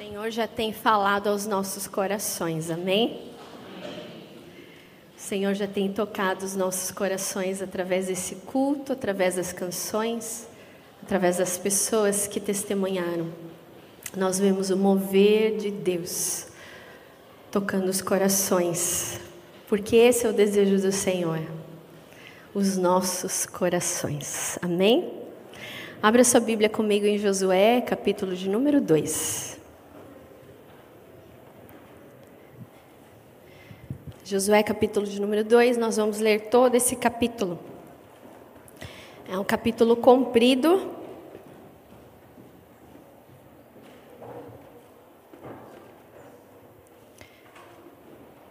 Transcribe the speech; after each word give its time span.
Senhor 0.00 0.30
já 0.30 0.48
tem 0.48 0.72
falado 0.72 1.26
aos 1.26 1.44
nossos 1.44 1.86
corações, 1.86 2.70
amém? 2.70 3.20
O 5.14 5.20
Senhor 5.20 5.52
já 5.52 5.66
tem 5.66 5.92
tocado 5.92 6.42
os 6.42 6.56
nossos 6.56 6.90
corações 6.90 7.60
através 7.60 8.06
desse 8.06 8.36
culto, 8.36 8.94
através 8.94 9.34
das 9.34 9.52
canções, 9.52 10.48
através 11.02 11.36
das 11.36 11.58
pessoas 11.58 12.26
que 12.26 12.40
testemunharam. 12.40 13.26
Nós 14.16 14.38
vemos 14.38 14.70
o 14.70 14.76
mover 14.78 15.58
de 15.58 15.70
Deus 15.70 16.46
tocando 17.50 17.90
os 17.90 18.00
corações, 18.00 19.20
porque 19.68 19.96
esse 19.96 20.24
é 20.24 20.30
o 20.30 20.32
desejo 20.32 20.80
do 20.80 20.92
Senhor, 20.92 21.42
os 22.54 22.78
nossos 22.78 23.44
corações, 23.44 24.58
amém? 24.62 25.12
Abra 26.02 26.24
sua 26.24 26.40
Bíblia 26.40 26.70
comigo 26.70 27.04
em 27.04 27.18
Josué, 27.18 27.82
capítulo 27.82 28.34
de 28.34 28.48
número 28.48 28.80
2. 28.80 29.59
Josué, 34.30 34.62
capítulo 34.62 35.04
de 35.08 35.20
número 35.20 35.42
2, 35.42 35.76
nós 35.76 35.96
vamos 35.96 36.20
ler 36.20 36.42
todo 36.42 36.76
esse 36.76 36.94
capítulo. 36.94 37.58
É 39.28 39.36
um 39.36 39.42
capítulo 39.42 39.96
comprido. 39.96 40.88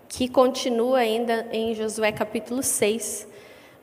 Que 0.10 0.28
continua 0.28 0.98
ainda 0.98 1.48
em 1.50 1.74
Josué 1.74 2.12
capítulo 2.12 2.62
6. 2.62 3.26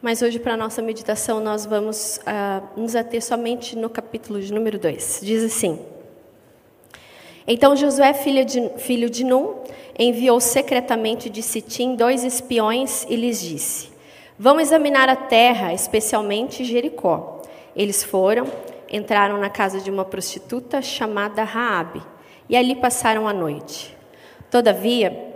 Mas 0.03 0.21
hoje, 0.21 0.39
para 0.39 0.53
a 0.53 0.57
nossa 0.59 0.83
meditação, 0.83 1.41
nós 1.41 1.65
vamos 1.65 2.19
uh, 2.19 2.79
nos 2.79 2.95
ater 2.95 3.25
somente 3.25 3.75
no 3.75 3.89
capítulo 3.89 4.39
de 4.39 4.53
número 4.53 4.79
2. 4.79 5.21
Diz 5.23 5.43
assim: 5.43 5.81
Então 7.49 7.75
Josué, 7.75 8.13
filho 8.13 8.45
de, 8.45 8.69
filho 8.77 9.09
de 9.09 9.25
Num, 9.25 9.65
enviou 9.99 10.41
secretamente 10.41 11.31
de 11.31 11.43
Sitim 11.43 11.95
dois 11.95 12.23
espiões 12.23 13.07
e 13.09 13.17
lhes 13.17 13.41
disse: 13.41 13.91
Vão 14.39 14.61
examinar 14.61 15.09
a 15.09 15.17
terra, 15.17 15.73
especialmente 15.73 16.65
Jericó. 16.65 17.41
Eles 17.75 18.03
foram, 18.03 18.47
entraram 18.91 19.39
na 19.39 19.49
casa 19.49 19.81
de 19.81 19.91
uma 19.91 20.05
prostituta 20.05 20.83
chamada 20.83 21.43
Raabe, 21.43 22.03
e 22.49 22.57
ali 22.57 22.75
passaram 22.75 23.27
a 23.27 23.33
noite. 23.33 23.97
Todavia, 24.51 25.35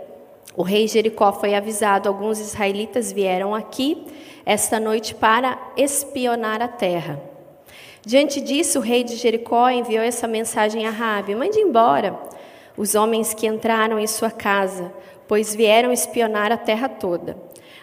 o 0.55 0.63
rei 0.63 0.87
Jericó 0.87 1.31
foi 1.33 1.55
avisado, 1.55 2.07
alguns 2.07 2.39
israelitas 2.39 3.11
vieram 3.11 3.55
aqui 3.55 4.05
esta 4.45 4.79
noite 4.79 5.15
para 5.15 5.57
espionar 5.77 6.61
a 6.61 6.67
terra. 6.67 7.21
Diante 8.03 8.41
disso, 8.41 8.79
o 8.79 8.81
rei 8.81 9.03
de 9.03 9.15
Jericó 9.15 9.69
enviou 9.69 10.03
essa 10.03 10.27
mensagem 10.27 10.87
a 10.87 10.89
Raabe: 10.89 11.35
Mande 11.35 11.59
embora 11.59 12.19
os 12.81 12.95
homens 12.95 13.31
que 13.31 13.45
entraram 13.45 13.99
em 13.99 14.07
sua 14.07 14.31
casa, 14.31 14.91
pois 15.27 15.53
vieram 15.53 15.91
espionar 15.91 16.51
a 16.51 16.57
terra 16.57 16.89
toda. 16.89 17.37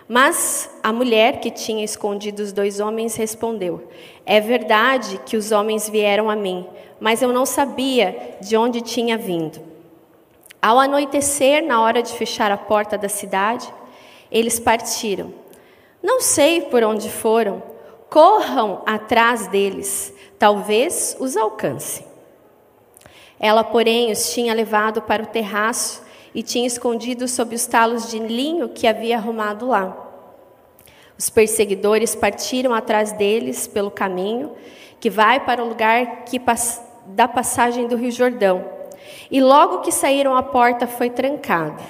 Mas 0.09 0.69
a 0.83 0.93
mulher 0.93 1.39
que 1.39 1.53
tinha 1.53 1.85
escondido 1.85 2.41
os 2.41 2.53
dois 2.53 2.81
homens 2.81 3.15
respondeu: 3.15 3.87
É 4.27 4.41
verdade 4.41 5.21
que 5.25 5.37
os 5.37 5.53
homens 5.53 5.89
vieram 5.89 6.29
a 6.29 6.35
mim, 6.35 6.67
mas 6.99 7.23
eu 7.23 7.33
não 7.33 7.47
sabia 7.47 8.39
de 8.41 8.57
onde 8.57 8.81
tinha 8.81 9.17
vindo. 9.17 9.61
Ao 10.61 10.81
anoitecer, 10.81 11.65
na 11.65 11.81
hora 11.81 12.03
de 12.03 12.15
fechar 12.15 12.51
a 12.51 12.57
porta 12.57 12.99
da 12.99 13.09
cidade, 13.09 13.73
eles 14.33 14.59
partiram. 14.59 15.33
Não 16.03 16.21
sei 16.21 16.63
por 16.63 16.83
onde 16.83 17.09
foram, 17.09 17.63
corram 18.11 18.83
atrás 18.85 19.47
deles, 19.47 20.13
talvez 20.41 21.17
os 21.21 21.37
alcance. 21.37 22.08
Ela, 23.41 23.63
porém, 23.63 24.11
os 24.11 24.33
tinha 24.33 24.53
levado 24.53 25.03
para 25.03 25.23
o 25.23 25.27
terraço 25.27 26.03
e 26.35 26.43
tinha 26.43 26.67
escondido 26.67 27.29
sob 27.29 27.55
os 27.55 27.67
talos 27.67 28.11
de 28.11 28.19
linho 28.19 28.69
que 28.69 28.87
havia 28.87 29.17
arrumado 29.17 29.69
lá. 29.69 29.97
Os 31.17 31.31
perseguidores 31.31 32.15
partiram 32.15 32.75
atrás 32.75 33.13
deles 33.13 33.67
pelo 33.67 33.91
caminho 33.91 34.53
que 35.01 35.09
vai 35.09 35.41
para 35.41 35.63
o 35.63 35.69
lugar 35.69 36.25
que, 36.25 36.41
da 37.07 37.29
passagem 37.29 37.87
do 37.87 37.97
Rio 37.97 38.11
Jordão. 38.11 38.65
E 39.31 39.41
logo 39.41 39.81
que 39.81 39.93
saíram, 39.93 40.37
a 40.37 40.43
porta 40.43 40.87
foi 40.87 41.09
trancada. 41.09 41.83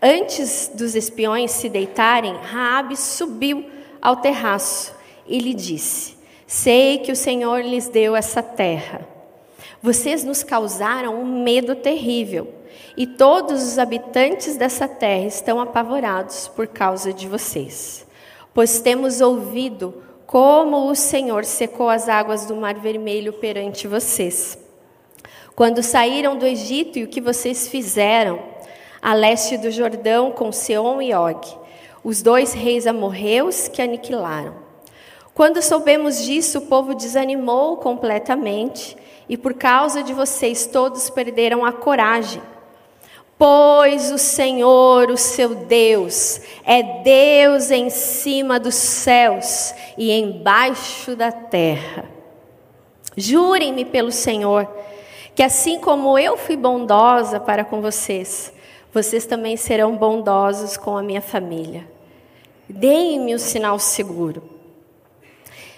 Antes 0.00 0.70
dos 0.72 0.94
espiões 0.94 1.50
se 1.50 1.68
deitarem, 1.68 2.36
Raabe 2.36 2.96
subiu 2.96 3.68
ao 4.00 4.16
terraço 4.16 4.94
e 5.26 5.38
lhe 5.38 5.54
disse: 5.54 6.16
Sei 6.46 6.98
que 6.98 7.10
o 7.10 7.16
Senhor 7.16 7.60
lhes 7.62 7.88
deu 7.88 8.14
essa 8.14 8.42
terra 8.42 9.15
vocês 9.86 10.24
nos 10.24 10.42
causaram 10.42 11.14
um 11.14 11.44
medo 11.44 11.76
terrível, 11.76 12.52
e 12.96 13.06
todos 13.06 13.62
os 13.62 13.78
habitantes 13.78 14.56
dessa 14.56 14.88
terra 14.88 15.26
estão 15.26 15.60
apavorados 15.60 16.48
por 16.48 16.66
causa 16.66 17.12
de 17.12 17.28
vocês. 17.28 18.04
Pois 18.52 18.80
temos 18.80 19.20
ouvido 19.20 20.02
como 20.26 20.90
o 20.90 20.96
Senhor 20.96 21.44
secou 21.44 21.88
as 21.88 22.08
águas 22.08 22.46
do 22.46 22.56
Mar 22.56 22.74
Vermelho 22.74 23.34
perante 23.34 23.86
vocês. 23.86 24.58
Quando 25.54 25.84
saíram 25.84 26.36
do 26.36 26.44
Egito 26.44 26.98
e 26.98 27.04
o 27.04 27.08
que 27.08 27.20
vocês 27.20 27.68
fizeram 27.68 28.40
a 29.00 29.14
leste 29.14 29.56
do 29.56 29.70
Jordão 29.70 30.32
com 30.32 30.50
Seom 30.50 31.00
e 31.00 31.14
Og, 31.14 31.46
os 32.02 32.22
dois 32.22 32.52
reis 32.52 32.88
amorreus 32.88 33.68
que 33.68 33.80
aniquilaram. 33.80 34.56
Quando 35.32 35.62
soubemos 35.62 36.24
disso, 36.24 36.58
o 36.58 36.62
povo 36.62 36.92
desanimou 36.92 37.76
completamente 37.76 38.96
e 39.28 39.36
por 39.36 39.54
causa 39.54 40.02
de 40.02 40.12
vocês 40.12 40.66
todos 40.66 41.10
perderam 41.10 41.64
a 41.64 41.72
coragem. 41.72 42.42
Pois 43.38 44.10
o 44.10 44.16
Senhor, 44.16 45.10
o 45.10 45.16
seu 45.16 45.54
Deus, 45.54 46.40
é 46.64 46.82
Deus 47.02 47.70
em 47.70 47.90
cima 47.90 48.58
dos 48.58 48.74
céus 48.74 49.74
e 49.98 50.10
embaixo 50.10 51.14
da 51.14 51.30
terra. 51.30 52.06
Jurem-me 53.14 53.84
pelo 53.84 54.10
Senhor, 54.10 54.66
que 55.34 55.42
assim 55.42 55.78
como 55.78 56.18
eu 56.18 56.38
fui 56.38 56.56
bondosa 56.56 57.38
para 57.38 57.64
com 57.64 57.82
vocês, 57.82 58.52
vocês 58.92 59.26
também 59.26 59.56
serão 59.56 59.96
bondosos 59.96 60.78
com 60.78 60.96
a 60.96 61.02
minha 61.02 61.20
família. 61.20 61.86
Deem-me 62.68 63.34
o 63.34 63.38
sinal 63.38 63.78
seguro 63.78 64.55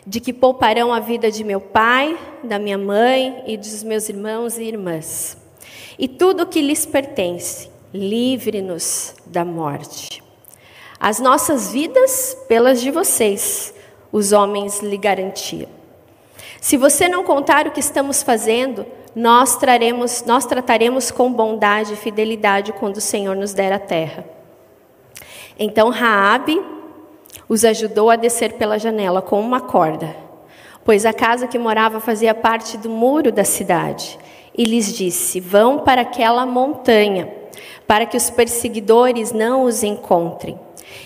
de 0.09 0.21
que 0.21 0.33
pouparão 0.33 0.91
a 0.91 1.01
vida 1.01 1.31
de 1.31 1.45
meu 1.45 1.61
pai, 1.61 2.19
da 2.43 2.59
minha 2.59 2.79
mãe 2.79 3.45
e 3.47 3.59
dos 3.59 3.83
meus 3.83 4.09
irmãos 4.09 4.57
e 4.57 4.63
irmãs. 4.63 5.37
E 5.99 6.09
tudo 6.09 6.45
o 6.45 6.47
que 6.47 6.63
lhes 6.63 6.87
pertence, 6.87 7.69
livre-nos 7.93 9.15
da 9.27 9.45
morte. 9.45 10.23
As 10.99 11.21
nossas 11.21 11.71
vidas 11.71 12.35
pelas 12.49 12.81
de 12.81 12.91
vocês, 12.91 13.75
os 14.11 14.33
homens 14.33 14.81
lhe 14.81 14.97
garantiam. 14.97 15.69
Se 16.59 16.79
você 16.79 17.07
não 17.07 17.23
contar 17.23 17.67
o 17.67 17.71
que 17.71 17.81
estamos 17.81 18.23
fazendo, 18.23 18.87
nós 19.15 19.57
traremos, 19.57 20.25
nós 20.25 20.47
trataremos 20.47 21.11
com 21.11 21.31
bondade 21.31 21.93
e 21.93 21.97
fidelidade 21.97 22.73
quando 22.73 22.97
o 22.97 23.03
Senhor 23.03 23.37
nos 23.37 23.53
der 23.53 23.75
a 23.75 23.79
terra. 23.79 24.25
Então 25.59 25.91
Raabe 25.91 26.78
os 27.49 27.65
ajudou 27.65 28.11
a 28.11 28.17
descer 28.17 28.55
pela 28.55 28.79
janela 28.79 29.23
com 29.23 29.41
uma 29.41 29.61
corda, 29.61 30.15
pois 30.85 31.07
a 31.07 31.13
casa 31.13 31.47
que 31.47 31.59
morava 31.59 32.01
fazia 32.01 32.35
parte 32.35 32.77
do 32.77 32.91
muro 32.91 33.33
da 33.33 33.45
cidade, 33.45 34.19
e 34.57 34.65
lhes 34.65 34.93
disse: 34.93 35.41
Vão 35.41 35.79
para 35.79 36.03
aquela 36.03 36.45
montanha, 36.45 37.33
para 37.87 38.05
que 38.05 38.17
os 38.17 38.29
perseguidores 38.29 39.33
não 39.33 39.65
os 39.65 39.83
encontrem. 39.83 40.59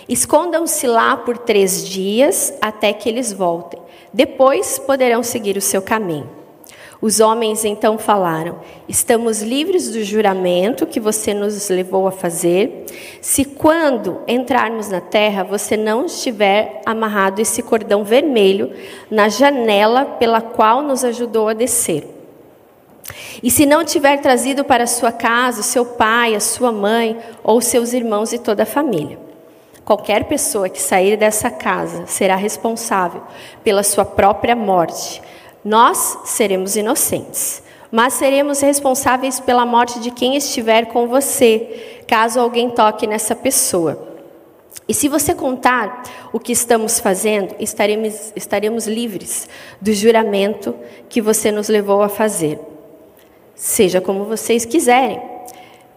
Escondam-se 0.08 0.86
lá 0.86 1.16
por 1.16 1.38
três 1.38 1.86
dias 1.86 2.52
até 2.60 2.92
que 2.92 3.08
eles 3.08 3.32
voltem. 3.32 3.80
Depois 4.12 4.78
poderão 4.78 5.22
seguir 5.22 5.56
o 5.56 5.60
seu 5.60 5.82
caminho. 5.82 6.41
Os 7.02 7.18
homens 7.18 7.64
então 7.64 7.98
falaram: 7.98 8.60
Estamos 8.88 9.42
livres 9.42 9.90
do 9.90 10.04
juramento 10.04 10.86
que 10.86 11.00
você 11.00 11.34
nos 11.34 11.68
levou 11.68 12.06
a 12.06 12.12
fazer, 12.12 12.86
se 13.20 13.44
quando 13.44 14.20
entrarmos 14.28 14.88
na 14.88 15.00
terra 15.00 15.42
você 15.42 15.76
não 15.76 16.06
estiver 16.06 16.80
amarrado 16.86 17.40
esse 17.42 17.60
cordão 17.60 18.04
vermelho 18.04 18.72
na 19.10 19.28
janela 19.28 20.04
pela 20.04 20.40
qual 20.40 20.80
nos 20.80 21.02
ajudou 21.04 21.48
a 21.48 21.54
descer. 21.54 22.08
E 23.42 23.50
se 23.50 23.66
não 23.66 23.84
tiver 23.84 24.20
trazido 24.20 24.62
para 24.62 24.86
sua 24.86 25.10
casa 25.10 25.60
o 25.60 25.64
seu 25.64 25.84
pai, 25.84 26.36
a 26.36 26.40
sua 26.40 26.70
mãe 26.70 27.18
ou 27.42 27.60
seus 27.60 27.92
irmãos 27.92 28.32
e 28.32 28.38
toda 28.38 28.62
a 28.62 28.66
família. 28.66 29.18
Qualquer 29.84 30.26
pessoa 30.28 30.68
que 30.68 30.80
sair 30.80 31.16
dessa 31.16 31.50
casa 31.50 32.06
será 32.06 32.36
responsável 32.36 33.22
pela 33.64 33.82
sua 33.82 34.04
própria 34.04 34.54
morte 34.54 35.20
nós 35.64 36.18
seremos 36.24 36.76
inocentes, 36.76 37.62
mas 37.90 38.14
seremos 38.14 38.60
responsáveis 38.60 39.38
pela 39.38 39.64
morte 39.64 40.00
de 40.00 40.10
quem 40.10 40.36
estiver 40.36 40.86
com 40.86 41.06
você, 41.06 42.02
caso 42.06 42.40
alguém 42.40 42.70
toque 42.70 43.06
nessa 43.06 43.36
pessoa. 43.36 44.12
E 44.88 44.94
se 44.94 45.08
você 45.08 45.34
contar 45.34 46.02
o 46.32 46.40
que 46.40 46.52
estamos 46.52 46.98
fazendo, 46.98 47.54
estaremos, 47.60 48.32
estaremos 48.34 48.86
livres 48.86 49.48
do 49.80 49.92
juramento 49.92 50.74
que 51.08 51.20
você 51.20 51.52
nos 51.52 51.68
levou 51.68 52.02
a 52.02 52.08
fazer. 52.08 52.58
Seja 53.54 54.00
como 54.00 54.24
vocês 54.24 54.64
quiserem, 54.64 55.22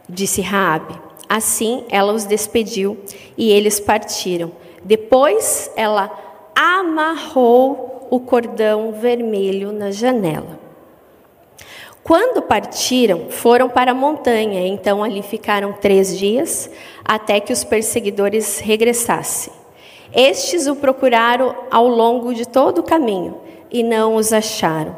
disse 0.07 0.41
Raabe. 0.41 0.95
Assim 1.27 1.83
ela 1.89 2.13
os 2.13 2.25
despediu 2.25 2.97
e 3.35 3.51
eles 3.51 3.79
partiram. 3.79 4.51
Depois 4.83 5.71
ela 5.75 6.11
amarrou 6.55 7.94
o 8.09 8.19
cordão 8.19 8.91
vermelho 8.91 9.71
na 9.71 9.91
janela. 9.91 10.59
Quando 12.03 12.41
partiram, 12.41 13.29
foram 13.29 13.67
para 13.67 13.89
a 13.89 13.95
montanha, 13.95 14.67
então 14.67 15.03
ali 15.03 15.23
ficaram 15.23 15.73
três 15.73 16.15
dias, 16.17 16.69
até 17.03 17.39
que 17.39 17.51
os 17.51 17.63
perseguidores 17.63 18.59
regressassem. 18.59 19.51
Estes 20.13 20.67
o 20.67 20.75
procuraram 20.75 21.55
ao 21.71 21.87
longo 21.87 22.33
de 22.33 22.47
todo 22.47 22.77
o 22.79 22.83
caminho 22.83 23.41
e 23.71 23.81
não 23.81 24.15
os 24.15 24.31
acharam. 24.31 24.95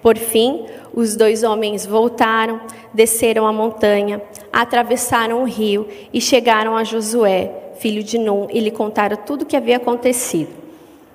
Por 0.00 0.16
fim, 0.16 0.66
os 0.94 1.16
dois 1.16 1.42
homens 1.42 1.84
voltaram, 1.84 2.60
desceram 2.92 3.46
a 3.46 3.52
montanha, 3.52 4.22
atravessaram 4.52 5.42
o 5.42 5.44
rio 5.44 5.88
e 6.12 6.20
chegaram 6.20 6.76
a 6.76 6.84
Josué, 6.84 7.72
filho 7.78 8.02
de 8.02 8.16
Num, 8.16 8.46
e 8.48 8.60
lhe 8.60 8.70
contaram 8.70 9.16
tudo 9.16 9.42
o 9.42 9.46
que 9.46 9.56
havia 9.56 9.78
acontecido. 9.78 10.63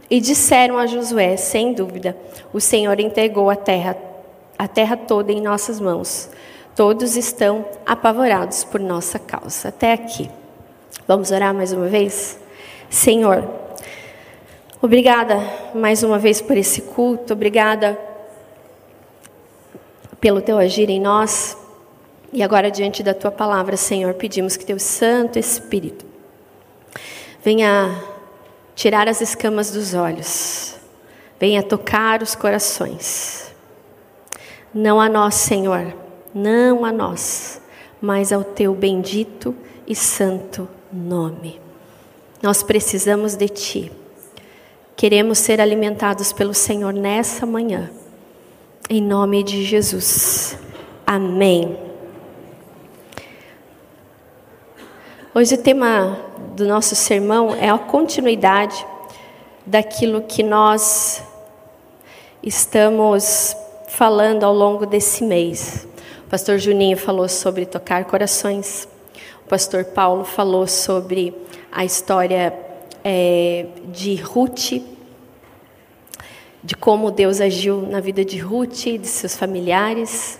E 0.10 0.20
disseram 0.20 0.78
a 0.78 0.88
Josué, 0.88 1.38
sem 1.38 1.74
dúvida, 1.74 2.18
o 2.52 2.60
Senhor 2.60 3.00
entregou 3.00 3.50
a 3.50 3.56
terra, 3.56 3.96
a 4.58 4.68
terra 4.68 4.98
toda 4.98 5.32
em 5.32 5.40
nossas 5.40 5.80
mãos. 5.80 6.30
Todos 6.76 7.16
estão 7.16 7.66
apavorados 7.86 8.64
por 8.64 8.80
nossa 8.80 9.20
causa. 9.20 9.70
Até 9.70 9.94
aqui. 9.94 10.30
Vamos 11.08 11.30
orar 11.30 11.54
mais 11.54 11.72
uma 11.74 11.88
vez? 11.88 12.40
Senhor, 12.90 13.48
obrigada 14.82 15.40
mais 15.76 16.02
uma 16.02 16.18
vez 16.18 16.42
por 16.42 16.58
esse 16.58 16.82
culto, 16.82 17.34
obrigada 17.34 18.00
pelo 20.20 20.42
teu 20.42 20.58
agir 20.58 20.90
em 20.90 21.00
nós. 21.00 21.56
E 22.34 22.42
agora, 22.44 22.70
diante 22.70 23.02
da 23.04 23.14
tua 23.14 23.32
palavra, 23.32 23.78
Senhor, 23.78 24.14
pedimos 24.16 24.58
que 24.58 24.66
teu 24.66 24.80
Santo 24.80 25.38
Espírito 25.38 26.06
venha 27.44 28.04
tirar 28.80 29.10
as 29.10 29.20
escamas 29.20 29.72
dos 29.72 29.94
olhos, 29.94 30.74
venha 31.38 31.62
tocar 31.62 32.24
os 32.24 32.34
corações. 32.34 33.54
Não 34.74 35.02
a 35.02 35.10
nós, 35.10 35.36
Senhor, 35.36 35.94
não 36.34 36.86
a 36.86 36.92
nós, 36.94 37.62
mas 38.00 38.31
ao 38.31 38.42
teu 38.42 38.74
bendito 38.74 39.54
e 39.86 39.94
santo 39.94 40.66
nome. 40.94 41.60
Nós 42.42 42.64
precisamos 42.64 43.36
de 43.36 43.50
ti. 43.50 43.92
Queremos 44.96 45.40
ser 45.40 45.60
alimentados 45.60 46.31
pelo 46.31 46.54
Senhor 46.54 46.94
nessa 46.94 47.46
manhã. 47.46 47.92
Em 48.90 49.02
nome 49.02 49.44
de 49.44 49.66
Jesus. 49.66 50.58
Amém. 51.06 51.89
Hoje 55.40 55.56
o 55.56 55.58
tema 55.58 56.20
do 56.54 56.68
nosso 56.68 56.98
sermão 56.98 57.56
é 57.56 57.70
a 57.70 57.78
continuidade 57.78 58.86
daquilo 59.66 60.22
que 60.24 60.44
nós 60.44 61.24
estamos 62.44 63.56
falando 63.88 64.44
ao 64.44 64.54
longo 64.54 64.86
desse 64.86 65.24
mês. 65.24 65.88
O 66.26 66.30
pastor 66.30 66.58
Juninho 66.58 66.98
falou 66.98 67.30
sobre 67.30 67.66
tocar 67.66 68.04
corações. 68.04 68.86
O 69.46 69.48
pastor 69.48 69.86
Paulo 69.86 70.26
falou 70.26 70.68
sobre 70.68 71.34
a 71.72 71.86
história 71.86 72.54
é, 73.02 73.66
de 73.94 74.16
Ruth 74.16 74.84
de 76.62 76.76
como 76.76 77.12
Deus 77.12 77.40
agiu 77.40 77.82
na 77.84 78.02
vida 78.02 78.26
de 78.26 78.40
Ruth 78.40 78.88
e 78.88 78.98
de 78.98 79.08
seus 79.08 79.38
familiares. 79.38 80.38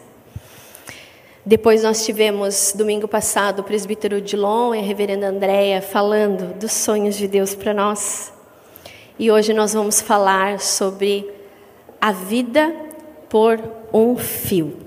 Depois 1.46 1.84
nós 1.84 2.06
tivemos, 2.06 2.74
domingo 2.76 3.08
passado, 3.08 3.62
o 3.62 3.64
presbítero 3.64 4.22
Dilon 4.22 4.76
e 4.76 4.80
a 4.80 4.84
reverenda 4.84 5.28
Andréia 5.28 5.82
falando 5.82 6.54
dos 6.60 6.74
sonhos 6.74 7.16
de 7.16 7.28
Deus 7.28 7.56
para 7.56 7.74
nós. 7.74 8.34
E 9.18 9.32
hoje 9.32 9.54
nós 9.54 9.74
vamos 9.74 10.02
falar 10.02 10.60
sobre 10.60 11.30
a 12.00 12.12
vida 12.12 12.74
por 13.30 13.60
um 13.94 14.18
fio. 14.18 14.78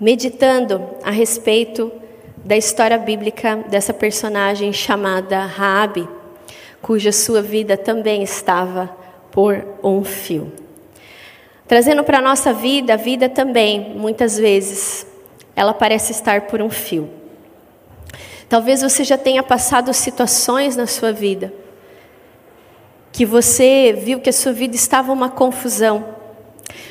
Meditando 0.00 0.82
a 1.02 1.10
respeito 1.10 1.92
da 2.36 2.56
história 2.56 2.96
bíblica 2.96 3.56
dessa 3.68 3.92
personagem 3.92 4.72
chamada 4.72 5.44
Raabe, 5.44 6.08
cuja 6.80 7.12
sua 7.12 7.42
vida 7.42 7.76
também 7.76 8.22
estava 8.22 8.94
por 9.30 9.62
um 9.82 10.02
fio. 10.04 10.65
Trazendo 11.68 12.04
para 12.04 12.18
a 12.18 12.22
nossa 12.22 12.52
vida, 12.52 12.94
a 12.94 12.96
vida 12.96 13.28
também, 13.28 13.94
muitas 13.96 14.38
vezes, 14.38 15.06
ela 15.54 15.74
parece 15.74 16.12
estar 16.12 16.42
por 16.42 16.62
um 16.62 16.70
fio. 16.70 17.10
Talvez 18.48 18.82
você 18.82 19.02
já 19.02 19.18
tenha 19.18 19.42
passado 19.42 19.92
situações 19.92 20.76
na 20.76 20.86
sua 20.86 21.12
vida 21.12 21.52
que 23.16 23.24
você 23.24 23.94
viu 23.98 24.20
que 24.20 24.28
a 24.28 24.32
sua 24.32 24.52
vida 24.52 24.76
estava 24.76 25.10
uma 25.10 25.30
confusão. 25.30 26.04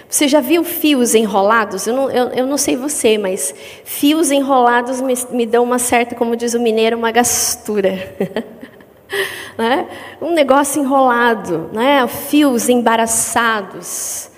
Você 0.10 0.28
já 0.28 0.40
viu 0.40 0.64
fios 0.64 1.14
enrolados? 1.14 1.86
Eu 1.86 1.96
não, 1.96 2.10
eu, 2.10 2.30
eu 2.30 2.48
não 2.48 2.58
sei 2.58 2.76
você, 2.76 3.16
mas 3.16 3.54
fios 3.84 4.32
enrolados 4.32 5.02
me, 5.02 5.14
me 5.30 5.46
dão 5.46 5.64
uma 5.64 5.78
certa, 5.78 6.16
como 6.16 6.36
diz 6.36 6.56
o 6.56 6.60
mineiro, 6.60 6.98
uma 6.98 7.12
gastura. 7.12 8.16
né? 9.56 9.88
um 10.20 10.32
negócio 10.32 10.82
enrolado, 10.82 11.70
né? 11.72 12.08
fios 12.08 12.70
embaraçados, 12.70 14.32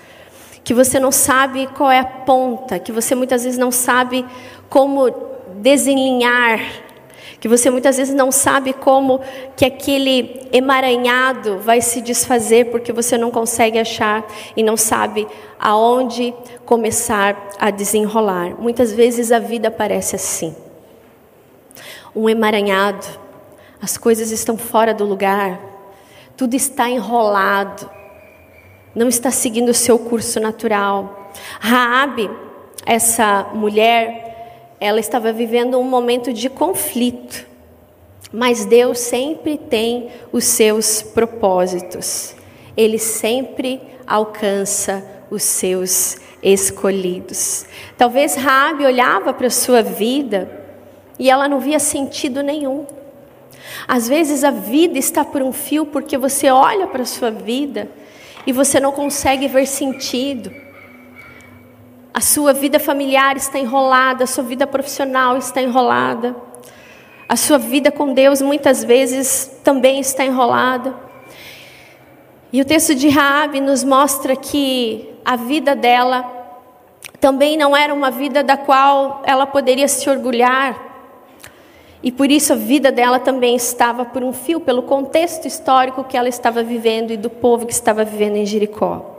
que 0.68 0.74
você 0.74 1.00
não 1.00 1.10
sabe 1.10 1.66
qual 1.68 1.90
é 1.90 1.98
a 1.98 2.04
ponta, 2.04 2.78
que 2.78 2.92
você 2.92 3.14
muitas 3.14 3.42
vezes 3.42 3.58
não 3.58 3.70
sabe 3.70 4.22
como 4.68 5.08
desenlinhar, 5.62 6.60
que 7.40 7.48
você 7.48 7.70
muitas 7.70 7.96
vezes 7.96 8.14
não 8.14 8.30
sabe 8.30 8.74
como 8.74 9.18
que 9.56 9.64
aquele 9.64 10.46
emaranhado 10.52 11.58
vai 11.60 11.80
se 11.80 12.02
desfazer 12.02 12.66
porque 12.66 12.92
você 12.92 13.16
não 13.16 13.30
consegue 13.30 13.78
achar 13.78 14.26
e 14.54 14.62
não 14.62 14.76
sabe 14.76 15.26
aonde 15.58 16.34
começar 16.66 17.48
a 17.58 17.70
desenrolar. 17.70 18.54
Muitas 18.60 18.92
vezes 18.92 19.32
a 19.32 19.38
vida 19.38 19.70
parece 19.70 20.16
assim. 20.16 20.54
Um 22.14 22.28
emaranhado 22.28 23.06
as 23.80 23.96
coisas 23.96 24.30
estão 24.30 24.58
fora 24.58 24.92
do 24.92 25.06
lugar, 25.06 25.58
tudo 26.36 26.54
está 26.54 26.90
enrolado, 26.90 27.88
não 28.98 29.08
está 29.08 29.30
seguindo 29.30 29.68
o 29.68 29.74
seu 29.74 29.96
curso 29.96 30.40
natural. 30.40 31.30
Raabe, 31.60 32.28
essa 32.84 33.48
mulher, 33.54 34.74
ela 34.80 34.98
estava 34.98 35.32
vivendo 35.32 35.78
um 35.78 35.84
momento 35.84 36.32
de 36.32 36.50
conflito, 36.50 37.46
mas 38.32 38.64
Deus 38.64 38.98
sempre 38.98 39.56
tem 39.56 40.08
os 40.32 40.42
seus 40.42 41.00
propósitos. 41.00 42.34
Ele 42.76 42.98
sempre 42.98 43.80
alcança 44.04 45.04
os 45.30 45.44
seus 45.44 46.16
escolhidos. 46.42 47.66
Talvez 47.96 48.34
Raabe 48.34 48.84
olhava 48.84 49.32
para 49.32 49.46
a 49.46 49.50
sua 49.50 49.80
vida 49.80 50.50
e 51.20 51.30
ela 51.30 51.46
não 51.46 51.60
via 51.60 51.78
sentido 51.78 52.42
nenhum. 52.42 52.84
Às 53.86 54.08
vezes 54.08 54.42
a 54.42 54.50
vida 54.50 54.98
está 54.98 55.24
por 55.24 55.40
um 55.40 55.52
fio 55.52 55.86
porque 55.86 56.18
você 56.18 56.50
olha 56.50 56.88
para 56.88 57.02
a 57.02 57.06
sua 57.06 57.30
vida 57.30 57.88
e 58.48 58.52
você 58.52 58.80
não 58.80 58.92
consegue 58.92 59.46
ver 59.46 59.66
sentido. 59.66 60.50
A 62.14 62.20
sua 62.22 62.54
vida 62.54 62.80
familiar 62.80 63.36
está 63.36 63.58
enrolada, 63.58 64.24
a 64.24 64.26
sua 64.26 64.42
vida 64.42 64.66
profissional 64.66 65.36
está 65.36 65.60
enrolada. 65.60 66.34
A 67.28 67.36
sua 67.36 67.58
vida 67.58 67.92
com 67.92 68.14
Deus 68.14 68.40
muitas 68.40 68.82
vezes 68.82 69.60
também 69.62 70.00
está 70.00 70.24
enrolada. 70.24 70.94
E 72.50 72.62
o 72.62 72.64
texto 72.64 72.94
de 72.94 73.10
Raabe 73.10 73.60
nos 73.60 73.84
mostra 73.84 74.34
que 74.34 75.06
a 75.22 75.36
vida 75.36 75.76
dela 75.76 76.24
também 77.20 77.54
não 77.54 77.76
era 77.76 77.92
uma 77.92 78.10
vida 78.10 78.42
da 78.42 78.56
qual 78.56 79.20
ela 79.26 79.46
poderia 79.46 79.88
se 79.88 80.08
orgulhar. 80.08 80.87
E 82.08 82.10
por 82.10 82.30
isso 82.30 82.54
a 82.54 82.56
vida 82.56 82.90
dela 82.90 83.20
também 83.20 83.54
estava 83.54 84.02
por 84.02 84.24
um 84.24 84.32
fio, 84.32 84.60
pelo 84.60 84.82
contexto 84.84 85.46
histórico 85.46 86.02
que 86.04 86.16
ela 86.16 86.26
estava 86.26 86.62
vivendo 86.62 87.10
e 87.10 87.18
do 87.18 87.28
povo 87.28 87.66
que 87.66 87.72
estava 87.74 88.02
vivendo 88.02 88.36
em 88.36 88.46
Jericó. 88.46 89.14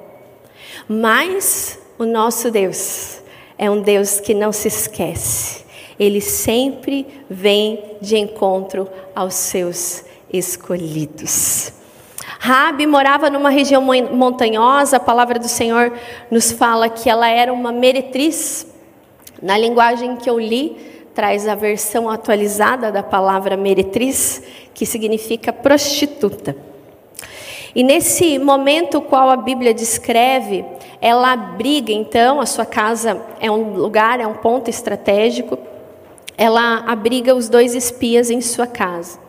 Mas 0.88 1.77
o 2.00 2.03
nosso 2.03 2.50
Deus 2.50 3.22
é 3.60 3.69
um 3.69 3.79
Deus 3.79 4.19
que 4.19 4.34
não 4.34 4.51
se 4.51 4.69
esquece. 4.69 5.63
Ele 6.00 6.19
sempre 6.19 7.05
vem 7.29 7.79
de 8.01 8.17
encontro 8.17 8.89
aos 9.15 9.36
seus 9.36 10.03
escolhidos. 10.34 11.72
Rabi 12.39 12.88
morava 12.88 13.29
numa 13.29 13.51
região 13.51 13.84
montanhosa, 13.84 14.98
a 14.98 15.00
palavra 15.00 15.38
do 15.38 15.48
Senhor 15.48 15.93
nos 16.31 16.51
fala 16.51 16.89
que 16.89 17.08
ela 17.08 17.29
era 17.29 17.53
uma 17.53 17.72
meretriz. 17.72 18.65
Na 19.43 19.60
linguagem 19.60 20.15
que 20.15 20.27
eu 20.27 20.39
li, 20.39 20.99
traz 21.20 21.50
a 21.50 21.54
versão 21.54 22.10
atualizada 22.10 22.94
da 22.94 23.04
palavra 23.04 23.58
meretriz, 23.58 24.42
que 24.74 24.86
significa 24.86 25.52
prostituta. 25.52 26.56
E 27.76 27.84
nesse 27.84 28.40
momento 28.40 29.02
qual 29.02 29.30
a 29.30 29.36
Bíblia 29.36 29.74
descreve, 29.74 30.64
ela 31.02 31.34
abriga 31.34 31.92
então, 31.92 32.40
a 32.40 32.46
sua 32.46 32.66
casa 32.66 33.22
é 33.42 33.52
um 33.52 33.74
lugar, 33.74 34.22
é 34.22 34.26
um 34.26 34.36
ponto 34.36 34.70
estratégico, 34.70 35.60
ela 36.38 36.86
abriga 36.88 37.36
os 37.36 37.50
dois 37.50 37.76
espias 37.76 38.30
em 38.30 38.40
sua 38.40 38.66
casa. 38.66 39.20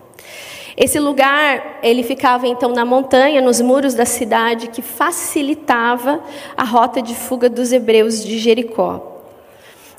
Esse 0.77 1.01
lugar, 1.01 1.81
ele 1.83 2.05
ficava 2.05 2.47
então 2.47 2.71
na 2.71 2.85
montanha, 2.85 3.43
nos 3.43 3.61
muros 3.61 3.95
da 3.95 4.05
cidade, 4.07 4.69
que 4.69 4.81
facilitava 4.81 6.21
a 6.57 6.63
rota 6.63 7.03
de 7.03 7.17
fuga 7.17 7.51
dos 7.51 7.73
hebreus 7.73 8.25
de 8.25 8.39
Jericó. 8.39 9.10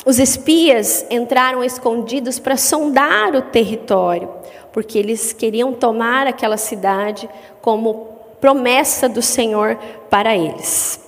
Os 0.06 0.18
espias 0.18 1.06
entraram 1.12 1.64
escondidos 1.64 2.40
para 2.40 2.58
sondar 2.58 3.36
o 3.36 3.42
território, 3.42 4.30
porque 4.74 4.98
eles 4.98 5.32
queriam 5.32 5.74
tomar 5.74 6.26
aquela 6.26 6.58
cidade 6.58 7.30
como 7.62 8.10
promessa 8.40 9.08
do 9.08 9.22
Senhor 9.22 9.78
para 10.10 10.36
eles. 10.36 11.00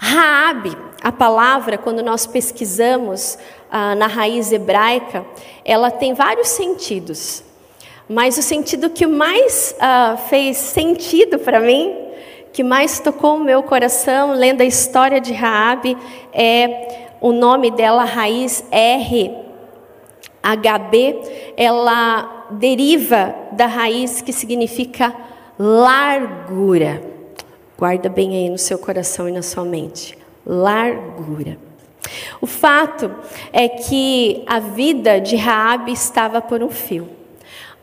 Raabe, 0.00 0.76
a 1.02 1.12
palavra, 1.12 1.76
quando 1.76 2.02
nós 2.02 2.26
pesquisamos 2.26 3.38
ah, 3.70 3.94
na 3.94 4.06
raiz 4.06 4.50
hebraica, 4.50 5.24
ela 5.62 5.90
tem 5.90 6.14
vários 6.14 6.48
sentidos. 6.48 7.44
Mas 8.08 8.38
o 8.38 8.42
sentido 8.42 8.88
que 8.88 9.06
mais 9.06 9.76
ah, 9.78 10.16
fez 10.28 10.56
sentido 10.56 11.38
para 11.38 11.60
mim, 11.60 11.94
que 12.50 12.62
mais 12.62 12.98
tocou 12.98 13.36
o 13.36 13.44
meu 13.44 13.62
coração, 13.62 14.32
lendo 14.32 14.62
a 14.62 14.64
história 14.64 15.20
de 15.20 15.32
Raabe, 15.34 15.96
é 16.32 17.03
o 17.24 17.32
nome 17.32 17.70
dela, 17.70 18.04
raiz 18.04 18.62
R, 18.70 19.34
HB, 20.42 21.54
ela 21.56 22.48
deriva 22.50 23.34
da 23.50 23.64
raiz 23.64 24.20
que 24.20 24.30
significa 24.30 25.16
largura. 25.58 27.02
Guarda 27.78 28.10
bem 28.10 28.36
aí 28.36 28.50
no 28.50 28.58
seu 28.58 28.78
coração 28.78 29.26
e 29.26 29.32
na 29.32 29.40
sua 29.40 29.64
mente. 29.64 30.18
Largura. 30.44 31.56
O 32.42 32.46
fato 32.46 33.10
é 33.54 33.70
que 33.70 34.44
a 34.46 34.60
vida 34.60 35.18
de 35.18 35.34
Raabe 35.34 35.92
estava 35.92 36.42
por 36.42 36.62
um 36.62 36.68
fio, 36.68 37.08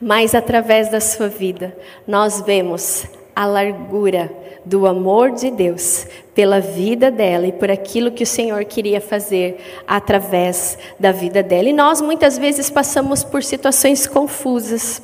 mas 0.00 0.36
através 0.36 0.88
da 0.88 1.00
sua 1.00 1.26
vida 1.28 1.76
nós 2.06 2.42
vemos 2.42 3.08
a 3.34 3.46
largura 3.46 4.30
do 4.64 4.86
amor 4.86 5.32
de 5.32 5.50
Deus 5.50 6.06
pela 6.34 6.60
vida 6.60 7.10
dela 7.10 7.46
e 7.46 7.52
por 7.52 7.70
aquilo 7.70 8.12
que 8.12 8.22
o 8.22 8.26
Senhor 8.26 8.64
queria 8.64 9.00
fazer 9.00 9.82
através 9.86 10.78
da 10.98 11.10
vida 11.12 11.42
dela. 11.42 11.68
E 11.68 11.72
nós 11.72 12.00
muitas 12.00 12.38
vezes 12.38 12.70
passamos 12.70 13.24
por 13.24 13.42
situações 13.42 14.06
confusas 14.06 15.02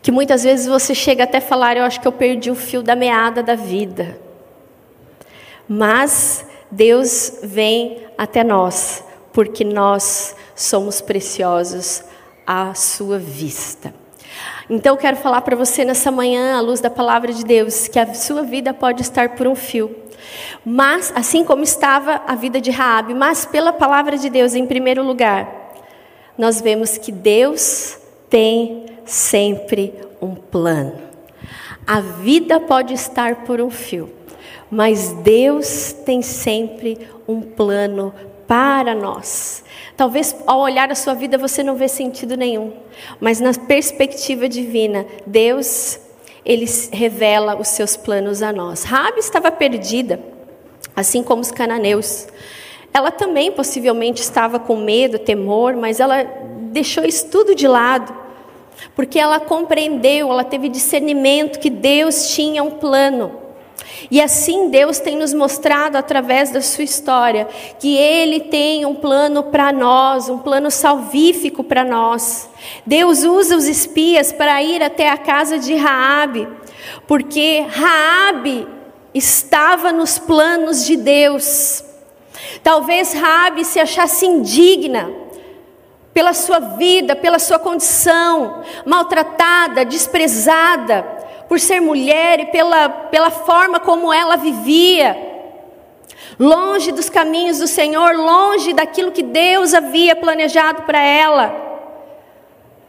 que 0.00 0.10
muitas 0.10 0.42
vezes 0.42 0.66
você 0.66 0.94
chega 0.94 1.24
até 1.24 1.40
falar, 1.40 1.76
eu 1.76 1.84
acho 1.84 2.00
que 2.00 2.08
eu 2.08 2.12
perdi 2.12 2.50
o 2.50 2.54
fio 2.54 2.82
da 2.82 2.96
meada 2.96 3.42
da 3.42 3.54
vida. 3.54 4.18
Mas 5.68 6.46
Deus 6.70 7.40
vem 7.42 8.06
até 8.16 8.42
nós, 8.42 9.04
porque 9.32 9.64
nós 9.64 10.34
somos 10.54 11.02
preciosos 11.02 12.02
à 12.46 12.72
sua 12.72 13.18
vista. 13.18 13.92
Então 14.70 14.94
eu 14.94 14.98
quero 14.98 15.16
falar 15.16 15.40
para 15.40 15.56
você 15.56 15.82
nessa 15.82 16.10
manhã, 16.10 16.58
à 16.58 16.60
luz 16.60 16.78
da 16.78 16.90
palavra 16.90 17.32
de 17.32 17.42
Deus, 17.42 17.88
que 17.88 17.98
a 17.98 18.12
sua 18.12 18.42
vida 18.42 18.74
pode 18.74 19.00
estar 19.00 19.30
por 19.30 19.46
um 19.46 19.54
fio. 19.54 19.96
Mas 20.62 21.10
assim 21.16 21.42
como 21.42 21.62
estava 21.62 22.20
a 22.26 22.34
vida 22.34 22.60
de 22.60 22.70
Raabe, 22.70 23.14
mas 23.14 23.46
pela 23.46 23.72
palavra 23.72 24.18
de 24.18 24.28
Deus 24.28 24.54
em 24.54 24.66
primeiro 24.66 25.02
lugar, 25.02 25.72
nós 26.36 26.60
vemos 26.60 26.98
que 26.98 27.10
Deus 27.10 27.98
tem 28.28 28.84
sempre 29.06 29.94
um 30.20 30.34
plano. 30.34 31.00
A 31.86 32.00
vida 32.00 32.60
pode 32.60 32.92
estar 32.92 33.36
por 33.46 33.62
um 33.62 33.70
fio, 33.70 34.12
mas 34.70 35.12
Deus 35.12 35.94
tem 36.04 36.20
sempre 36.20 37.08
um 37.26 37.40
plano 37.40 38.12
para 38.48 38.94
nós. 38.94 39.62
Talvez 39.96 40.34
ao 40.46 40.58
olhar 40.58 40.90
a 40.90 40.96
sua 40.96 41.14
vida 41.14 41.38
você 41.38 41.62
não 41.62 41.76
vê 41.76 41.86
sentido 41.86 42.36
nenhum, 42.36 42.72
mas 43.20 43.38
na 43.38 43.52
perspectiva 43.54 44.48
divina, 44.48 45.06
Deus 45.24 46.00
ele 46.44 46.66
revela 46.90 47.56
os 47.56 47.68
seus 47.68 47.96
planos 47.96 48.42
a 48.42 48.52
nós. 48.52 48.82
Rabi 48.82 49.20
estava 49.20 49.52
perdida, 49.52 50.18
assim 50.96 51.22
como 51.22 51.42
os 51.42 51.52
cananeus. 51.52 52.26
Ela 52.92 53.10
também 53.10 53.52
possivelmente 53.52 54.22
estava 54.22 54.58
com 54.58 54.76
medo, 54.76 55.18
temor, 55.18 55.76
mas 55.76 56.00
ela 56.00 56.24
deixou 56.72 57.04
isso 57.04 57.28
tudo 57.28 57.54
de 57.54 57.68
lado 57.68 58.28
porque 58.94 59.18
ela 59.18 59.40
compreendeu, 59.40 60.30
ela 60.30 60.44
teve 60.44 60.68
discernimento 60.68 61.58
que 61.58 61.70
Deus 61.70 62.34
tinha 62.34 62.62
um 62.62 62.70
plano. 62.70 63.47
E 64.10 64.20
assim 64.20 64.70
Deus 64.70 64.98
tem 64.98 65.16
nos 65.16 65.34
mostrado 65.34 65.96
através 65.96 66.50
da 66.50 66.60
sua 66.60 66.84
história 66.84 67.46
que 67.78 67.96
Ele 67.96 68.40
tem 68.40 68.86
um 68.86 68.94
plano 68.94 69.44
para 69.44 69.72
nós, 69.72 70.28
um 70.28 70.38
plano 70.38 70.70
salvífico 70.70 71.62
para 71.64 71.84
nós. 71.84 72.48
Deus 72.86 73.24
usa 73.24 73.56
os 73.56 73.66
espias 73.66 74.32
para 74.32 74.62
ir 74.62 74.82
até 74.82 75.08
a 75.10 75.16
casa 75.16 75.58
de 75.58 75.74
Raabe, 75.74 76.48
porque 77.06 77.66
Raabe 77.68 78.66
estava 79.14 79.92
nos 79.92 80.18
planos 80.18 80.84
de 80.84 80.96
Deus. 80.96 81.84
Talvez 82.62 83.12
Raabe 83.12 83.64
se 83.64 83.80
achasse 83.80 84.26
indigna 84.26 85.10
pela 86.14 86.32
sua 86.32 86.58
vida, 86.58 87.14
pela 87.14 87.38
sua 87.38 87.58
condição, 87.58 88.62
maltratada, 88.84 89.84
desprezada, 89.84 91.17
por 91.48 91.58
ser 91.58 91.80
mulher 91.80 92.40
e 92.40 92.46
pela, 92.46 92.88
pela 92.88 93.30
forma 93.30 93.80
como 93.80 94.12
ela 94.12 94.36
vivia, 94.36 95.16
longe 96.38 96.92
dos 96.92 97.08
caminhos 97.08 97.58
do 97.58 97.66
Senhor, 97.66 98.14
longe 98.14 98.72
daquilo 98.72 99.12
que 99.12 99.22
Deus 99.22 99.72
havia 99.72 100.14
planejado 100.14 100.82
para 100.82 101.00
ela. 101.00 101.66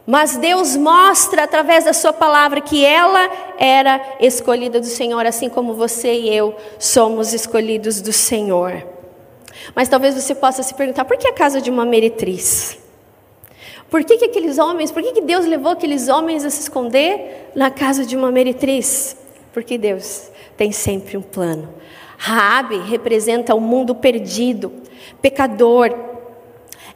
Mas 0.06 0.36
Deus 0.36 0.76
mostra 0.76 1.44
através 1.44 1.84
da 1.84 1.92
Sua 1.92 2.12
palavra 2.12 2.60
que 2.60 2.84
ela 2.84 3.30
era 3.56 4.00
escolhida 4.18 4.80
do 4.80 4.86
Senhor, 4.86 5.24
assim 5.24 5.48
como 5.48 5.74
você 5.74 6.12
e 6.12 6.34
eu 6.34 6.54
somos 6.78 7.32
escolhidos 7.32 8.00
do 8.00 8.12
Senhor. 8.12 8.84
Mas 9.74 9.88
talvez 9.88 10.14
você 10.14 10.34
possa 10.34 10.62
se 10.62 10.74
perguntar: 10.74 11.04
por 11.04 11.16
que 11.16 11.28
a 11.28 11.32
casa 11.32 11.60
de 11.60 11.70
uma 11.70 11.84
meretriz? 11.84 12.79
Por 13.90 14.04
que, 14.04 14.18
que 14.18 14.26
aqueles 14.26 14.56
homens, 14.56 14.92
por 14.92 15.02
que, 15.02 15.12
que 15.12 15.20
Deus 15.20 15.44
levou 15.44 15.72
aqueles 15.72 16.08
homens 16.08 16.44
a 16.44 16.50
se 16.50 16.60
esconder 16.60 17.50
na 17.56 17.70
casa 17.70 18.06
de 18.06 18.16
uma 18.16 18.30
meretriz? 18.30 19.16
Porque 19.52 19.76
Deus 19.76 20.30
tem 20.56 20.70
sempre 20.70 21.16
um 21.16 21.22
plano. 21.22 21.68
Raabe 22.16 22.78
representa 22.78 23.52
o 23.52 23.60
mundo 23.60 23.92
perdido, 23.94 24.72
pecador. 25.20 25.92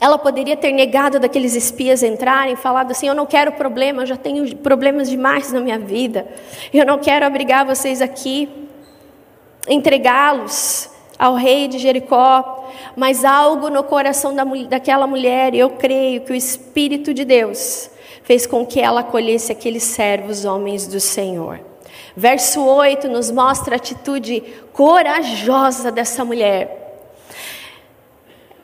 Ela 0.00 0.18
poderia 0.18 0.56
ter 0.56 0.70
negado 0.70 1.18
daqueles 1.18 1.56
espias 1.56 2.02
entrarem, 2.02 2.54
falado 2.54 2.92
assim: 2.92 3.08
Eu 3.08 3.14
não 3.14 3.26
quero 3.26 3.52
problema, 3.52 4.02
eu 4.02 4.06
já 4.06 4.16
tenho 4.16 4.56
problemas 4.58 5.10
demais 5.10 5.50
na 5.50 5.60
minha 5.60 5.78
vida, 5.78 6.28
eu 6.72 6.86
não 6.86 6.98
quero 6.98 7.26
abrigar 7.26 7.66
vocês 7.66 8.00
aqui, 8.00 8.48
entregá-los 9.66 10.93
ao 11.24 11.36
rei 11.36 11.68
de 11.68 11.78
Jericó, 11.78 12.68
mas 12.94 13.24
algo 13.24 13.70
no 13.70 13.82
coração 13.82 14.34
da, 14.34 14.44
daquela 14.44 15.06
mulher, 15.06 15.54
eu 15.54 15.70
creio 15.70 16.20
que 16.20 16.32
o 16.32 16.34
Espírito 16.34 17.14
de 17.14 17.24
Deus 17.24 17.88
fez 18.22 18.46
com 18.46 18.66
que 18.66 18.78
ela 18.78 19.00
acolhesse 19.00 19.50
aqueles 19.50 19.84
servos, 19.84 20.44
homens 20.44 20.86
do 20.86 21.00
Senhor. 21.00 21.60
Verso 22.14 22.62
8 22.62 23.08
nos 23.08 23.30
mostra 23.30 23.74
a 23.74 23.76
atitude 23.76 24.42
corajosa 24.74 25.90
dessa 25.90 26.26
mulher. 26.26 27.00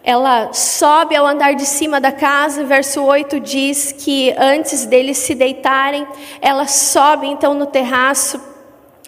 Ela 0.04 0.52
sobe 0.52 1.16
ao 1.16 1.26
andar 1.26 1.54
de 1.54 1.64
cima 1.64 1.98
da 1.98 2.12
casa, 2.12 2.62
verso 2.64 3.02
8 3.02 3.40
diz 3.40 3.90
que 3.92 4.34
antes 4.36 4.84
deles 4.84 5.16
se 5.16 5.34
deitarem, 5.34 6.06
ela 6.42 6.66
sobe 6.66 7.26
então 7.26 7.54
no 7.54 7.64
terraço 7.64 8.49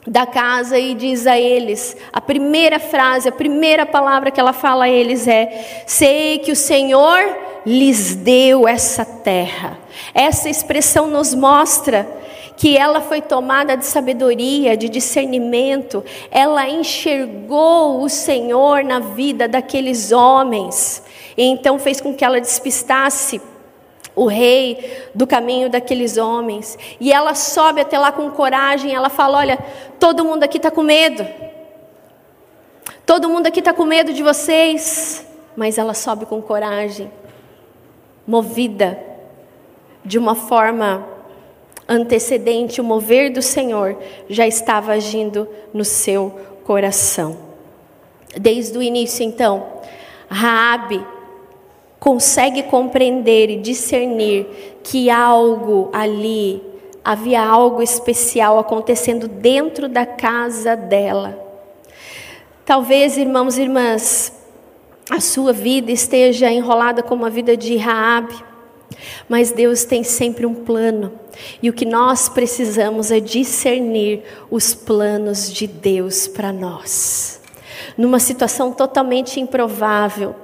da 0.07 0.27
casa 0.27 0.79
e 0.79 0.95
diz 0.95 1.27
a 1.27 1.39
eles, 1.39 1.97
a 2.13 2.21
primeira 2.21 2.81
frase, 2.81 3.29
a 3.29 3.33
primeira 3.33 3.87
palavra 3.87 4.31
que 4.31 4.41
ela 4.41 4.53
fala 4.53 4.85
a 4.85 4.89
eles 4.89 5.29
é: 5.29 5.85
Sei 5.87 6.39
que 6.39 6.51
o 6.51 6.57
Senhor 6.57 7.21
lhes 7.65 8.15
deu 8.15 8.67
essa 8.67 9.05
terra. 9.05 9.79
Essa 10.13 10.49
expressão 10.49 11.07
nos 11.07 11.35
mostra 11.35 12.09
que 12.57 12.77
ela 12.77 13.01
foi 13.01 13.21
tomada 13.21 13.77
de 13.77 13.87
sabedoria, 13.87 14.77
de 14.77 14.89
discernimento, 14.89 16.05
ela 16.31 16.69
enxergou 16.69 18.03
o 18.03 18.09
Senhor 18.09 18.85
na 18.85 19.01
vida 19.01 19.49
daqueles 19.49 20.13
homens, 20.13 21.03
e 21.37 21.45
então 21.45 21.79
fez 21.79 22.01
com 22.01 22.15
que 22.15 22.25
ela 22.25 22.41
despistasse 22.41 23.41
o 24.15 24.27
rei 24.27 25.09
do 25.15 25.27
caminho 25.27 25.69
daqueles 25.69 26.17
homens. 26.17 26.79
E 27.01 27.13
ela 27.13 27.35
sobe 27.35 27.81
até 27.81 27.99
lá 27.99 28.13
com 28.13 28.31
coragem. 28.31 28.95
Ela 28.95 29.09
fala: 29.09 29.39
Olha, 29.39 29.59
todo 29.99 30.25
mundo 30.25 30.43
aqui 30.43 30.57
está 30.57 30.71
com 30.71 30.83
medo. 30.83 31.27
Todo 33.05 33.29
mundo 33.29 33.47
aqui 33.47 33.59
está 33.59 33.73
com 33.73 33.85
medo 33.85 34.13
de 34.13 34.23
vocês. 34.23 35.27
Mas 35.55 35.77
ela 35.77 35.93
sobe 35.93 36.25
com 36.25 36.41
coragem, 36.41 37.13
movida 38.27 38.99
de 40.05 40.19
uma 40.19 40.35
forma 40.35 41.07
antecedente, 41.89 42.81
o 42.81 42.85
mover 42.85 43.33
do 43.33 43.43
Senhor 43.43 43.97
já 44.29 44.47
estava 44.47 44.93
agindo 44.93 45.49
no 45.73 45.85
seu 45.85 46.39
coração. 46.65 47.37
Desde 48.41 48.77
o 48.79 48.83
início, 48.83 49.25
então, 49.25 49.67
Raabe 50.29 51.05
consegue 52.03 52.65
compreender 52.65 53.49
e 53.49 53.61
discernir 53.61 54.45
que 54.83 55.09
algo 55.09 55.89
ali, 55.93 56.61
havia 57.05 57.41
algo 57.41 57.81
especial 57.81 58.59
acontecendo 58.59 59.29
dentro 59.29 59.89
da 59.89 60.05
casa 60.05 60.75
dela. 60.75 61.39
Talvez, 62.65 63.17
irmãos 63.17 63.57
e 63.57 63.63
irmãs, 63.63 64.33
a 65.09 65.21
sua 65.21 65.53
vida 65.53 65.93
esteja 65.93 66.51
enrolada 66.51 67.05
como 67.05 67.25
a 67.25 67.29
vida 67.29 67.57
de 67.57 67.77
Raabe, 67.77 68.35
mas 69.29 69.53
Deus 69.53 69.85
tem 69.85 70.03
sempre 70.03 70.45
um 70.45 70.55
plano. 70.55 71.13
E 71.63 71.71
o 71.71 71.73
que 71.73 71.85
nós 71.85 72.29
precisamos 72.29 73.13
é 73.13 73.21
discernir 73.21 74.25
os 74.51 74.75
planos 74.75 75.53
de 75.53 75.69
Deus 75.69 76.27
para 76.27 76.53
nós. 76.53 77.41
Numa 77.97 78.19
situação 78.19 78.73
totalmente 78.73 79.39
improvável, 79.39 80.35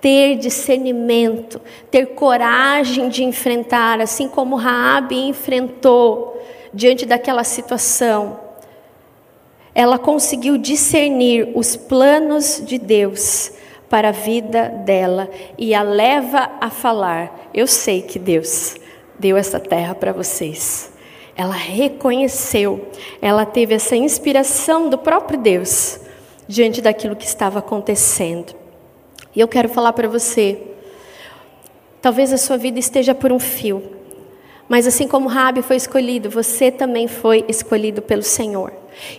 ter 0.00 0.36
discernimento, 0.36 1.60
ter 1.90 2.06
coragem 2.06 3.08
de 3.08 3.24
enfrentar, 3.24 4.00
assim 4.00 4.28
como 4.28 4.56
Raabe 4.56 5.16
enfrentou 5.16 6.40
diante 6.72 7.06
daquela 7.06 7.44
situação. 7.44 8.40
Ela 9.74 9.98
conseguiu 9.98 10.58
discernir 10.58 11.52
os 11.54 11.76
planos 11.76 12.62
de 12.64 12.78
Deus 12.78 13.52
para 13.88 14.08
a 14.08 14.12
vida 14.12 14.68
dela 14.68 15.30
e 15.58 15.74
a 15.74 15.82
leva 15.82 16.50
a 16.60 16.70
falar: 16.70 17.50
Eu 17.52 17.66
sei 17.66 18.02
que 18.02 18.18
Deus 18.18 18.76
deu 19.18 19.36
essa 19.36 19.60
terra 19.60 19.94
para 19.94 20.12
vocês. 20.12 20.92
Ela 21.36 21.54
reconheceu, 21.54 22.88
ela 23.20 23.46
teve 23.46 23.74
essa 23.74 23.96
inspiração 23.96 24.90
do 24.90 24.98
próprio 24.98 25.38
Deus 25.38 26.00
diante 26.46 26.82
daquilo 26.82 27.16
que 27.16 27.24
estava 27.24 27.60
acontecendo. 27.60 28.61
E 29.34 29.40
eu 29.40 29.48
quero 29.48 29.68
falar 29.68 29.92
para 29.92 30.08
você, 30.08 30.60
talvez 32.00 32.32
a 32.32 32.38
sua 32.38 32.56
vida 32.56 32.78
esteja 32.78 33.14
por 33.14 33.32
um 33.32 33.38
fio, 33.38 33.82
mas 34.68 34.86
assim 34.86 35.08
como 35.08 35.28
Rabi 35.28 35.62
foi 35.62 35.76
escolhido, 35.76 36.30
você 36.30 36.70
também 36.70 37.08
foi 37.08 37.44
escolhido 37.48 38.02
pelo 38.02 38.22
Senhor. 38.22 38.72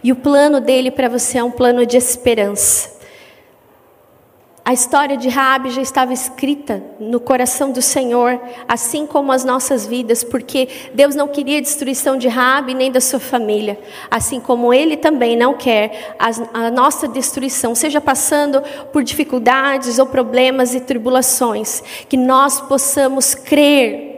E 0.04 0.12
o 0.12 0.16
plano 0.16 0.60
dele 0.62 0.92
para 0.92 1.10
você 1.10 1.38
é 1.38 1.44
um 1.44 1.52
plano 1.52 1.86
de 1.86 1.98
esperança. 1.98 2.93
A 4.66 4.72
história 4.72 5.18
de 5.18 5.28
Raabe 5.28 5.72
já 5.72 5.82
estava 5.82 6.14
escrita 6.14 6.82
no 6.98 7.20
coração 7.20 7.74
do 7.74 7.82
Senhor, 7.82 8.40
assim 8.66 9.06
como 9.06 9.34
as 9.34 9.44
nossas 9.44 9.86
vidas, 9.86 10.24
porque 10.24 10.70
Deus 10.94 11.16
não 11.16 11.28
queria 11.28 11.58
a 11.58 11.62
destruição 11.62 12.18
de 12.18 12.30
Raabe 12.30 12.74
nem 12.74 12.90
da 12.90 13.02
sua 13.02 13.20
família, 13.20 13.78
assim 14.10 14.40
como 14.40 14.74
Ele 14.74 14.96
também 14.96 15.36
não 15.36 15.54
quer 15.54 16.16
a, 16.18 16.72
nossa 16.72 17.10
destruição, 17.10 17.76
seja 17.76 18.00
passando 18.00 18.64
por 18.94 19.04
dificuldades 19.04 20.00
ou 20.00 20.06
problemas 20.06 20.74
e 20.74 20.80
tribulações, 20.80 21.84
que 22.08 22.16
nós 22.16 22.62
possamos 22.62 23.36
crer 23.36 24.12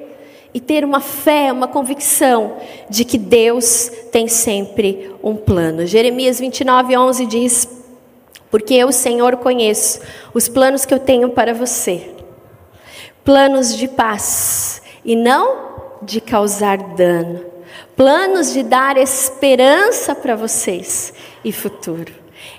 e 0.54 0.60
ter 0.60 0.86
uma 0.86 1.02
fé, 1.02 1.52
uma 1.52 1.68
convicção 1.68 2.58
de 2.88 3.04
que 3.04 3.18
Deus 3.18 3.92
tem 4.12 4.28
sempre 4.28 5.12
um 5.24 5.36
plano. 5.36 5.88
Jeremias 5.88 6.40
29, 6.40 6.96
11 6.96 7.26
diz 7.26 7.85
porque 8.50 8.74
eu, 8.74 8.92
Senhor, 8.92 9.38
conheço 9.38 10.00
os 10.34 10.48
planos 10.48 10.86
que 10.86 10.94
eu 10.94 11.00
tenho 11.00 11.30
para 11.30 11.54
você 11.54 12.16
planos 13.26 13.76
de 13.76 13.88
paz 13.88 14.84
e 15.04 15.16
não 15.16 15.74
de 16.04 16.22
causar 16.22 16.78
dano, 16.78 17.44
planos 17.96 18.54
de 18.54 18.62
dar 18.62 18.98
esperança 18.98 20.14
para 20.14 20.36
vocês 20.36 21.12
e 21.44 21.52
futuro. 21.52 22.14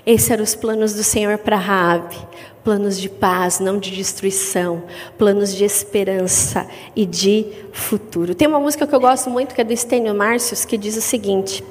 Esses 0.05 0.29
eram 0.29 0.43
os 0.43 0.53
planos 0.53 0.93
do 0.93 1.03
Senhor 1.03 1.37
para 1.37 1.55
Raabe, 1.55 2.17
planos 2.65 2.99
de 2.99 3.07
paz, 3.07 3.61
não 3.61 3.79
de 3.79 3.91
destruição, 3.91 4.83
planos 5.17 5.55
de 5.55 5.63
esperança 5.63 6.67
e 6.93 7.05
de 7.05 7.45
futuro. 7.71 8.35
Tem 8.35 8.47
uma 8.47 8.59
música 8.59 8.85
que 8.85 8.93
eu 8.93 8.99
gosto 8.99 9.29
muito 9.29 9.55
que 9.55 9.61
é 9.61 9.63
do 9.63 9.71
Estênio 9.71 10.13
Márcios 10.13 10.65
que 10.65 10.77
diz 10.77 10.97
o 10.97 11.01
seguinte: 11.01 11.63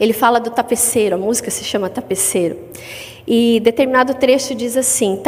ele 0.00 0.14
fala 0.14 0.40
do 0.40 0.50
tapeceiro, 0.50 1.16
a 1.16 1.18
música 1.18 1.50
se 1.50 1.62
chama 1.62 1.90
Tapeceiro. 1.90 2.56
E 3.26 3.60
determinado 3.60 4.14
trecho 4.14 4.54
diz 4.54 4.74
assim: 4.74 5.22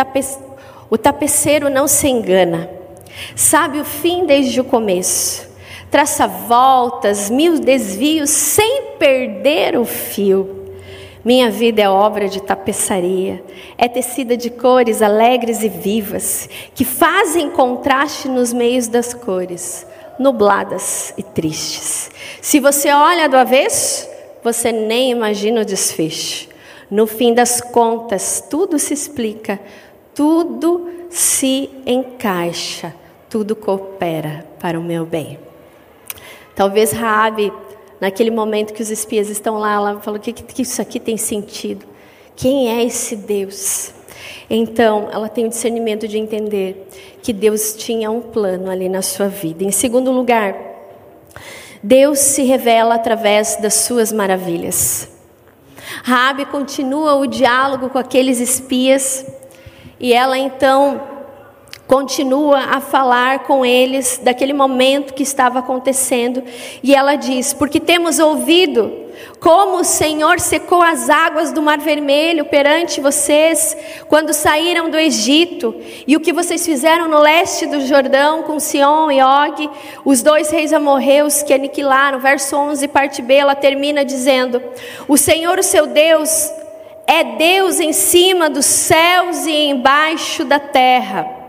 O 0.89 0.97
tapeceiro 0.97 1.69
não 1.69 1.87
se 1.87 2.09
engana, 2.09 2.71
sabe 3.37 3.79
o 3.79 3.85
fim 3.85 4.25
desde 4.25 4.59
o 4.63 4.65
começo, 4.65 5.47
traça 5.91 6.27
voltas, 6.27 7.29
mil 7.29 7.61
desvios 7.61 8.31
sem 8.31 8.95
perder 8.99 9.77
o 9.77 9.85
fio. 9.85 10.63
Minha 11.23 11.51
vida 11.51 11.83
é 11.83 11.89
obra 11.89 12.29
de 12.29 12.43
tapeçaria, 12.43 13.45
é 13.79 13.87
tecida 13.87 14.37
de 14.37 14.51
cores 14.51 15.03
alegres 15.03 15.63
e 15.63 15.69
vivas, 15.69 16.49
que 16.75 16.85
fazem 16.85 17.51
contraste 17.51 18.27
nos 18.27 18.53
meios 18.53 18.89
das 18.89 19.15
cores, 19.15 19.87
nubladas 20.19 21.15
e 21.17 21.23
tristes. 21.23 22.11
Se 22.41 22.59
você 22.59 22.91
olha 22.91 23.29
do 23.29 23.37
avesso, 23.37 24.12
você 24.43 24.73
nem 24.73 25.11
imagina 25.11 25.63
o 25.63 25.65
desfecho. 25.65 26.49
No 26.91 27.07
fim 27.07 27.33
das 27.33 27.61
contas, 27.61 28.45
tudo 28.51 28.79
se 28.79 28.93
explica, 28.93 29.59
tudo 30.15 30.89
se 31.09 31.71
encaixa, 31.87 32.95
tudo 33.31 33.57
coopera 33.57 34.45
para 34.61 34.79
o 34.79 34.83
meu 34.83 35.07
bem. 35.07 35.39
Talvez 36.55 36.93
Raabe, 36.93 37.53
naquele 38.01 38.31
momento 38.31 38.75
que 38.75 38.83
os 38.83 38.91
espias 38.91 39.31
estão 39.31 39.59
lá, 39.59 39.75
ela 39.75 40.01
falou 40.01 40.21
que, 40.21 40.33
que 40.33 40.63
isso 40.63 40.83
aqui 40.83 41.01
tem 41.01 41.17
sentido. 41.17 41.87
Quem 42.37 42.71
é 42.71 42.85
esse 42.85 43.17
Deus? 43.17 43.93
Então, 44.51 45.09
ela 45.11 45.29
tem 45.29 45.47
o 45.47 45.49
discernimento 45.49 46.07
de 46.07 46.19
entender 46.19 46.89
que 47.23 47.33
Deus 47.33 47.75
tinha 47.75 48.11
um 48.11 48.21
plano 48.21 48.71
ali 48.71 48.89
na 48.89 49.01
sua 49.01 49.29
vida. 49.29 49.65
Em 49.65 49.71
segundo 49.71 50.11
lugar, 50.11 50.72
Deus 51.83 52.19
se 52.19 52.43
revela 52.45 52.95
através 52.95 53.57
das 53.57 53.75
suas 53.75 54.13
maravilhas. 54.13 55.09
Raabe 56.05 56.47
continua 56.47 57.17
o 57.17 57.27
diálogo 57.27 57.91
com 57.91 57.99
aqueles 57.99 58.41
espias 58.41 59.27
e 59.99 60.13
ela 60.13 60.39
então 60.39 61.12
continua 61.93 62.59
a 62.71 62.81
falar 62.81 63.41
com 63.41 63.67
eles 63.67 64.19
daquele 64.25 64.55
momento 64.55 65.13
que 65.13 65.23
estava 65.23 65.59
acontecendo 65.59 66.43
e 66.83 66.95
ela 66.95 67.17
diz: 67.17 67.53
"Porque 67.53 67.79
temos 67.79 68.19
ouvido 68.19 68.91
como 69.39 69.77
o 69.77 69.85
Senhor 69.85 70.41
secou 70.41 70.81
as 70.81 71.11
águas 71.11 71.53
do 71.53 71.61
Mar 71.61 71.77
Vermelho 71.77 72.47
perante 72.47 72.99
vocês 72.99 73.77
quando 74.09 74.33
saíram 74.33 74.89
do 74.89 74.97
Egito, 74.97 75.75
e 76.07 76.17
o 76.17 76.21
que 76.21 76.33
vocês 76.33 76.65
fizeram 76.65 77.09
no 77.09 77.19
leste 77.19 77.67
do 77.67 77.83
Jordão 77.83 78.43
com 78.45 78.59
Sion 78.59 79.11
e 79.11 79.21
Og, 79.21 79.71
os 80.03 80.23
dois 80.23 80.49
reis 80.51 80.73
amorreus 80.73 81.43
que 81.43 81.53
aniquilaram. 81.53 82.19
Verso 82.19 82.57
11, 82.57 82.89
parte 82.89 83.21
B, 83.21 83.35
ela 83.35 83.55
termina 83.55 84.03
dizendo: 84.03 84.63
O 85.07 85.19
Senhor, 85.19 85.59
o 85.59 85.63
seu 85.63 85.87
Deus, 85.87 86.51
é 87.07 87.23
Deus 87.37 87.81
em 87.81 87.93
cima 87.93 88.49
dos 88.49 88.65
céus 88.65 89.45
e 89.45 89.67
embaixo 89.67 90.43
da 90.43 90.59
terra. 90.59 91.42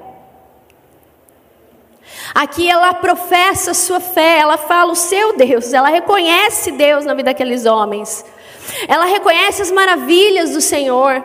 Aqui 2.34 2.68
ela 2.68 2.94
professa 2.96 3.74
sua 3.74 4.00
fé, 4.00 4.40
ela 4.40 4.58
fala 4.58 4.92
o 4.92 4.96
seu 4.96 5.38
Deus, 5.38 5.72
ela 5.72 5.90
reconhece 5.90 6.72
Deus 6.72 7.06
na 7.06 7.14
vida 7.14 7.30
daqueles 7.30 7.66
homens. 7.66 8.26
Ela 8.88 9.06
reconhece 9.06 9.62
as 9.62 9.72
maravilhas 9.72 10.52
do 10.52 10.62
Senhor. 10.62 11.24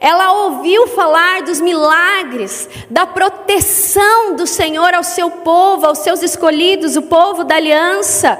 Ela 0.00 0.32
ouviu 0.32 0.86
falar 0.86 1.42
dos 1.42 1.60
milagres, 1.60 2.70
da 2.88 3.04
proteção 3.04 4.34
do 4.34 4.46
Senhor 4.46 4.94
ao 4.94 5.02
seu 5.02 5.30
povo, 5.30 5.84
aos 5.84 5.98
seus 5.98 6.22
escolhidos, 6.22 6.96
o 6.96 7.02
povo 7.02 7.44
da 7.44 7.56
aliança. 7.56 8.38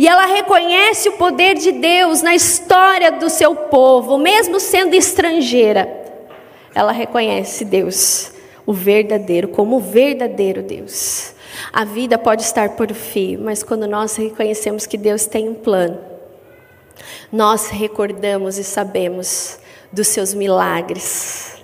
E 0.00 0.08
ela 0.08 0.26
reconhece 0.26 1.08
o 1.08 1.12
poder 1.12 1.54
de 1.54 1.70
Deus 1.70 2.22
na 2.22 2.34
história 2.34 3.12
do 3.12 3.30
seu 3.30 3.54
povo, 3.54 4.18
mesmo 4.18 4.58
sendo 4.58 4.94
estrangeira. 4.94 5.88
Ela 6.74 6.90
reconhece 6.90 7.64
Deus, 7.64 8.32
o 8.66 8.72
verdadeiro, 8.72 9.46
como 9.46 9.76
o 9.76 9.80
verdadeiro 9.80 10.60
Deus. 10.60 11.35
A 11.72 11.84
vida 11.84 12.18
pode 12.18 12.42
estar 12.42 12.70
por 12.70 12.92
fio, 12.92 13.40
mas 13.40 13.62
quando 13.62 13.86
nós 13.86 14.16
reconhecemos 14.16 14.86
que 14.86 14.96
Deus 14.96 15.26
tem 15.26 15.48
um 15.48 15.54
plano, 15.54 15.98
nós 17.32 17.68
recordamos 17.68 18.58
e 18.58 18.64
sabemos 18.64 19.58
dos 19.92 20.08
seus 20.08 20.34
milagres, 20.34 21.56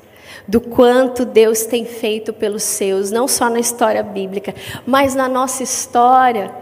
do 0.47 0.61
quanto 0.61 1.25
Deus 1.25 1.65
tem 1.65 1.85
feito 1.85 2.33
pelos 2.33 2.63
seus, 2.63 3.11
não 3.11 3.29
só 3.29 3.49
na 3.49 3.61
história 3.61 4.03
bíblica, 4.03 4.55
mas 4.87 5.15
na 5.15 5.29
nossa 5.29 5.63
história, 5.63 6.55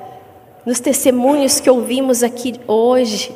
nos 0.64 0.80
testemunhos 0.80 1.60
que 1.60 1.70
ouvimos 1.70 2.22
aqui 2.22 2.54
hoje, 2.66 3.34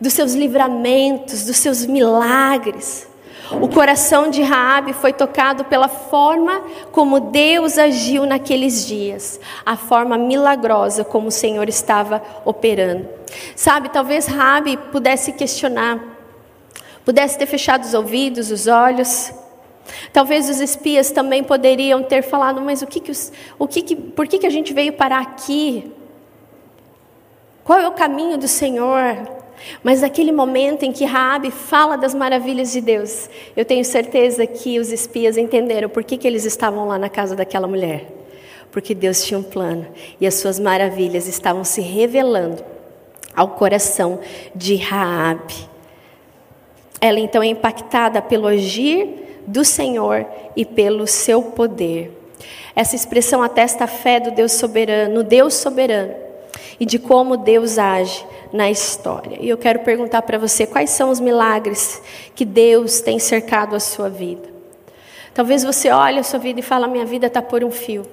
dos 0.00 0.12
seus 0.12 0.34
livramentos, 0.34 1.44
dos 1.44 1.56
seus 1.56 1.84
milagres. 1.84 3.09
O 3.52 3.68
coração 3.68 4.30
de 4.30 4.42
Raabe 4.42 4.92
foi 4.92 5.12
tocado 5.12 5.64
pela 5.64 5.88
forma 5.88 6.62
como 6.92 7.18
Deus 7.18 7.78
agiu 7.78 8.24
naqueles 8.24 8.86
dias, 8.86 9.40
a 9.66 9.76
forma 9.76 10.16
milagrosa 10.16 11.04
como 11.04 11.28
o 11.28 11.32
Senhor 11.32 11.68
estava 11.68 12.22
operando. 12.44 13.08
Sabe, 13.56 13.88
talvez 13.88 14.26
Raabe 14.26 14.76
pudesse 14.92 15.32
questionar, 15.32 15.98
pudesse 17.04 17.38
ter 17.38 17.46
fechado 17.46 17.82
os 17.82 17.94
ouvidos, 17.94 18.50
os 18.52 18.68
olhos. 18.68 19.32
Talvez 20.12 20.48
os 20.48 20.60
espias 20.60 21.10
também 21.10 21.42
poderiam 21.42 22.04
ter 22.04 22.22
falado, 22.22 22.60
mas 22.60 22.82
o 22.82 22.86
que 22.86 23.00
que 23.00 23.12
o 23.58 23.66
que 23.66 23.82
que, 23.82 23.96
por 23.96 24.28
que 24.28 24.38
que 24.38 24.46
a 24.46 24.50
gente 24.50 24.72
veio 24.72 24.92
parar 24.92 25.20
aqui? 25.20 25.90
Qual 27.64 27.80
é 27.80 27.88
o 27.88 27.92
caminho 27.92 28.38
do 28.38 28.46
Senhor? 28.46 29.39
Mas 29.82 30.02
naquele 30.02 30.32
momento 30.32 30.84
em 30.84 30.92
que 30.92 31.04
Raabe 31.04 31.50
fala 31.50 31.96
das 31.96 32.14
maravilhas 32.14 32.72
de 32.72 32.80
Deus, 32.80 33.28
eu 33.56 33.64
tenho 33.64 33.84
certeza 33.84 34.46
que 34.46 34.78
os 34.78 34.90
espias 34.92 35.36
entenderam 35.36 35.88
por 35.88 36.04
que, 36.04 36.16
que 36.16 36.26
eles 36.26 36.44
estavam 36.44 36.88
lá 36.88 36.98
na 36.98 37.08
casa 37.08 37.36
daquela 37.36 37.66
mulher. 37.66 38.06
Porque 38.70 38.94
Deus 38.94 39.24
tinha 39.24 39.38
um 39.38 39.42
plano 39.42 39.86
e 40.20 40.26
as 40.26 40.34
suas 40.34 40.58
maravilhas 40.58 41.26
estavam 41.26 41.64
se 41.64 41.80
revelando 41.80 42.62
ao 43.34 43.48
coração 43.48 44.20
de 44.54 44.76
Raabe. 44.76 45.68
Ela 47.00 47.18
então 47.18 47.42
é 47.42 47.46
impactada 47.46 48.20
pelo 48.20 48.46
agir 48.46 49.42
do 49.46 49.64
Senhor 49.64 50.26
e 50.54 50.64
pelo 50.64 51.06
seu 51.06 51.42
poder. 51.42 52.16
Essa 52.76 52.94
expressão 52.94 53.42
atesta 53.42 53.84
a 53.84 53.88
fé 53.88 54.20
do 54.20 54.30
Deus 54.30 54.52
soberano, 54.52 55.14
no 55.14 55.22
Deus 55.24 55.54
soberano 55.54 56.29
e 56.78 56.86
de 56.86 56.98
como 56.98 57.36
Deus 57.36 57.78
age 57.78 58.24
na 58.52 58.70
história. 58.70 59.38
E 59.40 59.48
eu 59.48 59.58
quero 59.58 59.80
perguntar 59.80 60.22
para 60.22 60.38
você 60.38 60.66
quais 60.66 60.90
são 60.90 61.10
os 61.10 61.20
milagres 61.20 62.02
que 62.34 62.44
Deus 62.44 63.00
tem 63.00 63.18
cercado 63.18 63.76
a 63.76 63.80
sua 63.80 64.08
vida. 64.08 64.48
Talvez 65.32 65.62
você 65.62 65.90
olhe 65.90 66.18
a 66.18 66.22
sua 66.22 66.38
vida 66.38 66.60
e 66.60 66.62
fale: 66.62 66.86
minha 66.88 67.04
vida 67.04 67.26
está 67.26 67.40
por 67.40 67.62
um 67.62 67.70
fio. 67.70 68.04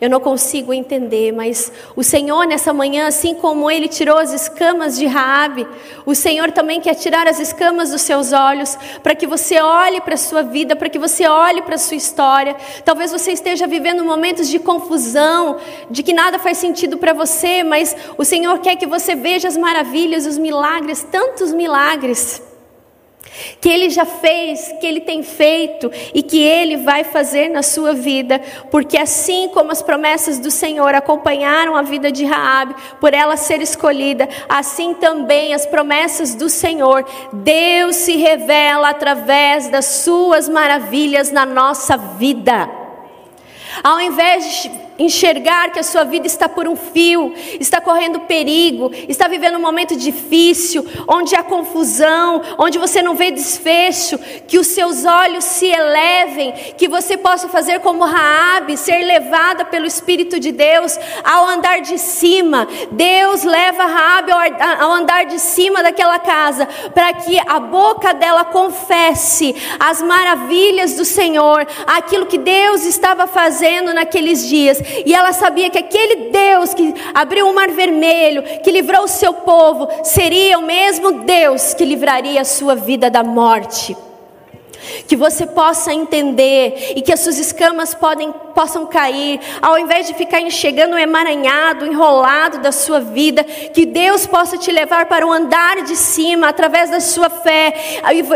Eu 0.00 0.10
não 0.10 0.20
consigo 0.20 0.72
entender, 0.72 1.32
mas 1.32 1.72
o 1.94 2.02
Senhor 2.02 2.46
nessa 2.46 2.72
manhã, 2.72 3.06
assim 3.06 3.34
como 3.34 3.70
ele 3.70 3.88
tirou 3.88 4.18
as 4.18 4.32
escamas 4.32 4.96
de 4.98 5.06
Raabe, 5.06 5.66
o 6.04 6.14
Senhor 6.14 6.50
também 6.52 6.80
quer 6.80 6.94
tirar 6.94 7.26
as 7.26 7.38
escamas 7.38 7.90
dos 7.90 8.02
seus 8.02 8.32
olhos, 8.32 8.76
para 9.02 9.14
que 9.14 9.26
você 9.26 9.60
olhe 9.60 10.00
para 10.00 10.14
a 10.14 10.18
sua 10.18 10.42
vida, 10.42 10.76
para 10.76 10.88
que 10.88 10.98
você 10.98 11.26
olhe 11.26 11.62
para 11.62 11.76
a 11.76 11.78
sua 11.78 11.96
história. 11.96 12.56
Talvez 12.84 13.12
você 13.12 13.32
esteja 13.32 13.66
vivendo 13.66 14.04
momentos 14.04 14.48
de 14.48 14.58
confusão, 14.58 15.58
de 15.90 16.02
que 16.02 16.12
nada 16.12 16.38
faz 16.38 16.58
sentido 16.58 16.98
para 16.98 17.12
você, 17.12 17.62
mas 17.62 17.96
o 18.18 18.24
Senhor 18.24 18.58
quer 18.58 18.76
que 18.76 18.86
você 18.86 19.14
veja 19.14 19.48
as 19.48 19.56
maravilhas, 19.56 20.26
os 20.26 20.38
milagres, 20.38 21.06
tantos 21.10 21.52
milagres 21.52 22.42
que 23.60 23.68
Ele 23.68 23.90
já 23.90 24.04
fez, 24.04 24.74
que 24.80 24.86
Ele 24.86 25.00
tem 25.00 25.22
feito 25.22 25.90
e 26.14 26.22
que 26.22 26.42
Ele 26.42 26.76
vai 26.78 27.04
fazer 27.04 27.48
na 27.48 27.62
sua 27.62 27.92
vida, 27.92 28.40
porque 28.70 28.96
assim 28.96 29.48
como 29.48 29.72
as 29.72 29.82
promessas 29.82 30.38
do 30.38 30.50
Senhor 30.50 30.94
acompanharam 30.94 31.76
a 31.76 31.82
vida 31.82 32.10
de 32.10 32.24
Raabe, 32.24 32.74
por 33.00 33.12
ela 33.14 33.36
ser 33.36 33.60
escolhida, 33.60 34.28
assim 34.48 34.94
também 34.94 35.54
as 35.54 35.66
promessas 35.66 36.34
do 36.34 36.48
Senhor, 36.48 37.04
Deus 37.32 37.96
se 37.96 38.16
revela 38.16 38.90
através 38.90 39.68
das 39.68 39.86
suas 39.86 40.48
maravilhas 40.48 41.30
na 41.30 41.44
nossa 41.44 41.96
vida. 41.96 42.68
Ao 43.82 44.00
invés 44.00 44.62
de 44.62 44.85
enxergar 44.98 45.70
que 45.70 45.78
a 45.78 45.82
sua 45.82 46.04
vida 46.04 46.26
está 46.26 46.48
por 46.48 46.66
um 46.66 46.76
fio, 46.76 47.32
está 47.60 47.80
correndo 47.80 48.20
perigo, 48.20 48.90
está 49.08 49.28
vivendo 49.28 49.56
um 49.56 49.60
momento 49.60 49.96
difícil, 49.96 50.86
onde 51.06 51.34
há 51.34 51.42
confusão, 51.42 52.42
onde 52.58 52.78
você 52.78 53.02
não 53.02 53.14
vê 53.14 53.30
desfecho, 53.30 54.18
que 54.46 54.58
os 54.58 54.68
seus 54.68 55.04
olhos 55.04 55.44
se 55.44 55.66
elevem, 55.66 56.52
que 56.76 56.88
você 56.88 57.16
possa 57.16 57.48
fazer 57.48 57.80
como 57.80 58.04
Raabe, 58.04 58.76
ser 58.76 59.04
levada 59.04 59.64
pelo 59.64 59.86
Espírito 59.86 60.40
de 60.40 60.52
Deus 60.52 60.98
ao 61.22 61.46
andar 61.46 61.80
de 61.80 61.98
cima. 61.98 62.66
Deus 62.90 63.44
leva 63.44 63.84
Raabe 63.84 64.32
ao 64.80 64.92
andar 64.92 65.26
de 65.26 65.38
cima 65.38 65.82
daquela 65.82 66.18
casa, 66.18 66.66
para 66.94 67.12
que 67.14 67.38
a 67.46 67.60
boca 67.60 68.14
dela 68.14 68.44
confesse 68.44 69.54
as 69.78 70.00
maravilhas 70.00 70.94
do 70.94 71.04
Senhor, 71.04 71.66
aquilo 71.86 72.26
que 72.26 72.38
Deus 72.38 72.84
estava 72.84 73.26
fazendo 73.26 73.92
naqueles 73.92 74.46
dias 74.48 74.80
e 75.04 75.14
ela 75.14 75.32
sabia 75.32 75.70
que 75.70 75.78
aquele 75.78 76.30
Deus 76.30 76.74
que 76.74 76.94
abriu 77.14 77.48
o 77.48 77.54
mar 77.54 77.70
vermelho, 77.70 78.42
que 78.62 78.70
livrou 78.70 79.04
o 79.04 79.08
seu 79.08 79.32
povo, 79.34 79.88
seria 80.04 80.58
o 80.58 80.62
mesmo 80.62 81.24
Deus 81.24 81.74
que 81.74 81.84
livraria 81.84 82.40
a 82.40 82.44
sua 82.44 82.74
vida 82.74 83.10
da 83.10 83.22
morte 83.22 83.96
que 85.06 85.16
você 85.16 85.46
possa 85.46 85.92
entender 85.92 86.94
e 86.96 87.02
que 87.02 87.12
as 87.12 87.20
suas 87.20 87.38
escamas 87.38 87.94
podem, 87.94 88.32
possam 88.54 88.86
cair, 88.86 89.40
ao 89.60 89.78
invés 89.78 90.06
de 90.06 90.14
ficar 90.14 90.40
enxergando 90.40 90.96
o 90.96 90.98
emaranhado, 90.98 91.86
enrolado 91.86 92.58
da 92.58 92.72
sua 92.72 93.00
vida, 93.00 93.44
que 93.44 93.86
Deus 93.86 94.26
possa 94.26 94.56
te 94.56 94.70
levar 94.70 95.06
para 95.06 95.26
o 95.26 95.32
andar 95.32 95.82
de 95.82 95.96
cima 95.96 96.48
através 96.48 96.90
da 96.90 97.00
sua 97.00 97.28
fé 97.28 97.74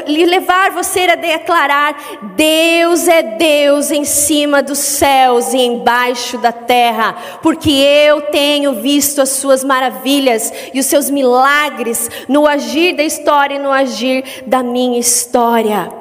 e 0.06 0.26
levar 0.26 0.70
você 0.70 1.00
a 1.00 1.14
declarar: 1.14 2.20
Deus 2.36 3.08
é 3.08 3.22
Deus 3.22 3.90
em 3.90 4.04
cima 4.04 4.62
dos 4.62 4.78
céus 4.78 5.52
e 5.52 5.58
embaixo 5.58 6.38
da 6.38 6.52
terra, 6.52 7.14
porque 7.42 7.70
eu 7.70 8.22
tenho 8.22 8.74
visto 8.74 9.20
as 9.20 9.30
suas 9.30 9.64
maravilhas 9.64 10.52
e 10.72 10.80
os 10.80 10.86
seus 10.86 11.10
milagres 11.10 12.08
no 12.28 12.46
agir 12.46 12.94
da 12.94 13.02
história 13.02 13.54
e 13.54 13.58
no 13.58 13.70
agir 13.70 14.42
da 14.46 14.62
minha 14.62 14.98
história. 14.98 15.99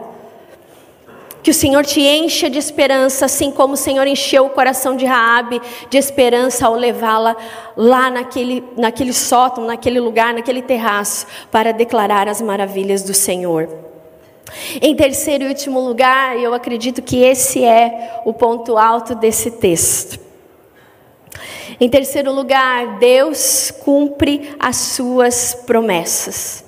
Que 1.42 1.52
o 1.52 1.54
Senhor 1.54 1.86
te 1.86 2.02
encha 2.02 2.50
de 2.50 2.60
esperança, 2.60 3.26
assim 3.26 3.50
como 3.50 3.74
o 3.74 3.78
Senhor 3.78 4.06
encheu 4.06 4.46
o 4.46 4.50
coração 4.50 4.96
de 4.96 5.06
Raabe 5.06 5.62
de 5.90 5.98
esperança 5.98 6.68
ao 6.68 6.76
levá-la 6.76 7.36
lá 7.78 8.10
naquele, 8.10 8.64
naquele 8.76 9.14
sótão, 9.14 9.66
naquele 9.66 10.00
lugar, 10.00 10.34
naquele 10.34 10.62
terraço, 10.62 11.26
para 11.50 11.72
declarar 11.72 12.28
as 12.28 12.42
maravilhas 12.42 13.04
do 13.04 13.14
Senhor. 13.14 13.70
Em 14.82 14.96
terceiro 14.96 15.46
e 15.46 15.48
último 15.48 15.80
lugar, 15.80 16.38
eu 16.38 16.54
acredito 16.54 17.02
que 17.02 17.24
esse 17.24 17.64
é 17.64 18.22
o 18.26 18.34
ponto 18.34 18.78
alto 18.78 19.16
desse 19.16 19.52
texto. 19.52 20.20
Em 21.80 21.88
terceiro 21.88 22.34
lugar, 22.34 22.98
Deus 23.00 23.72
cumpre 23.72 24.56
as 24.60 24.76
suas 24.76 25.54
promessas. 25.54 26.66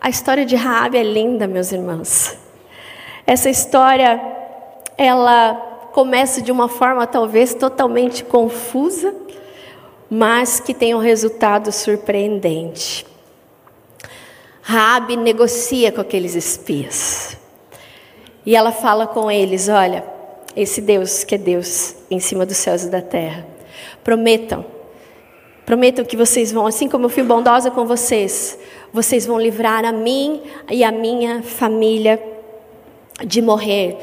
A 0.00 0.10
história 0.10 0.44
de 0.44 0.56
Raabe 0.56 0.98
é 0.98 1.02
linda, 1.02 1.46
meus 1.46 1.72
irmãos. 1.72 2.41
Essa 3.32 3.48
história, 3.48 4.20
ela 4.98 5.54
começa 5.94 6.42
de 6.42 6.52
uma 6.52 6.68
forma 6.68 7.06
talvez 7.06 7.54
totalmente 7.54 8.22
confusa, 8.22 9.14
mas 10.10 10.60
que 10.60 10.74
tem 10.74 10.94
um 10.94 10.98
resultado 10.98 11.72
surpreendente. 11.72 13.06
Raabe 14.60 15.16
negocia 15.16 15.90
com 15.90 16.02
aqueles 16.02 16.34
espias. 16.34 17.38
E 18.44 18.54
ela 18.54 18.70
fala 18.70 19.06
com 19.06 19.30
eles, 19.30 19.66
olha, 19.70 20.04
esse 20.54 20.82
Deus 20.82 21.24
que 21.24 21.36
é 21.36 21.38
Deus 21.38 21.94
em 22.10 22.20
cima 22.20 22.44
dos 22.44 22.58
céus 22.58 22.84
e 22.84 22.90
da 22.90 23.00
terra, 23.00 23.46
prometam, 24.04 24.62
prometam 25.64 26.04
que 26.04 26.18
vocês 26.18 26.52
vão, 26.52 26.66
assim 26.66 26.86
como 26.86 27.06
eu 27.06 27.08
fui 27.08 27.22
bondosa 27.22 27.70
com 27.70 27.86
vocês, 27.86 28.58
vocês 28.92 29.24
vão 29.24 29.40
livrar 29.40 29.86
a 29.86 29.92
mim 29.92 30.42
e 30.70 30.84
a 30.84 30.92
minha 30.92 31.42
família 31.42 32.31
de 33.24 33.40
morrer, 33.40 33.96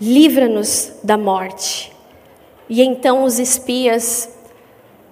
livra-nos 0.00 0.92
da 1.02 1.16
morte. 1.16 1.92
E 2.68 2.82
então 2.82 3.24
os 3.24 3.38
espias, 3.38 4.28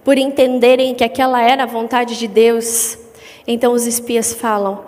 por 0.05 0.19
entenderem 0.19 0.95
que 0.95 1.05
aquela 1.05 1.43
era 1.43 1.65
a 1.65 1.67
vontade 1.67 2.19
de 2.19 2.27
Deus, 2.27 2.99
então 3.47 3.73
os 3.73 3.87
espias 3.87 4.33
falam: 4.33 4.85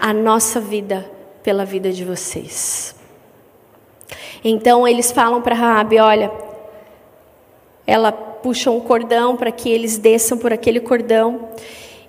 a 0.00 0.12
nossa 0.12 0.60
vida 0.60 1.10
pela 1.42 1.64
vida 1.64 1.90
de 1.90 2.04
vocês. 2.04 2.94
Então 4.44 4.86
eles 4.86 5.10
falam 5.10 5.42
para 5.42 5.54
Raabe, 5.54 5.98
olha, 5.98 6.30
ela 7.86 8.12
puxa 8.12 8.70
um 8.70 8.80
cordão 8.80 9.36
para 9.36 9.50
que 9.50 9.68
eles 9.68 9.98
desçam 9.98 10.38
por 10.38 10.52
aquele 10.52 10.80
cordão 10.80 11.48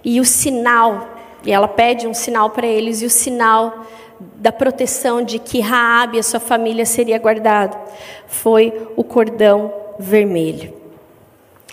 e 0.04 0.20
o 0.20 0.26
sinal, 0.26 1.08
e 1.44 1.52
ela 1.52 1.68
pede 1.68 2.08
um 2.08 2.14
sinal 2.14 2.50
para 2.52 2.68
eles 2.68 3.02
e 3.02 3.06
o 3.06 3.10
sinal 3.10 3.86
da 4.20 4.52
proteção 4.52 5.22
de 5.22 5.40
que 5.40 5.60
Raabe 5.62 6.18
e 6.18 6.20
a 6.20 6.24
sua 6.24 6.40
família 6.40 6.86
seria 6.86 7.18
guardado 7.18 7.78
foi 8.28 8.88
o 8.96 9.04
cordão 9.04 9.74
vermelho. 9.98 10.74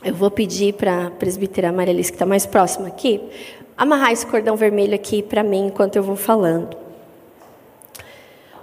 Eu 0.04 0.14
vou 0.14 0.30
pedir 0.30 0.74
para 0.74 1.06
a 1.06 1.11
presbítera 1.11 1.72
Maria 1.72 1.94
que 1.94 2.00
está 2.00 2.24
mais 2.24 2.46
próxima 2.46 2.88
aqui, 2.88 3.20
amarrar 3.76 4.12
esse 4.12 4.26
cordão 4.26 4.56
vermelho 4.56 4.94
aqui 4.94 5.22
para 5.22 5.42
mim 5.42 5.66
enquanto 5.66 5.96
eu 5.96 6.02
vou 6.02 6.16
falando. 6.16 6.76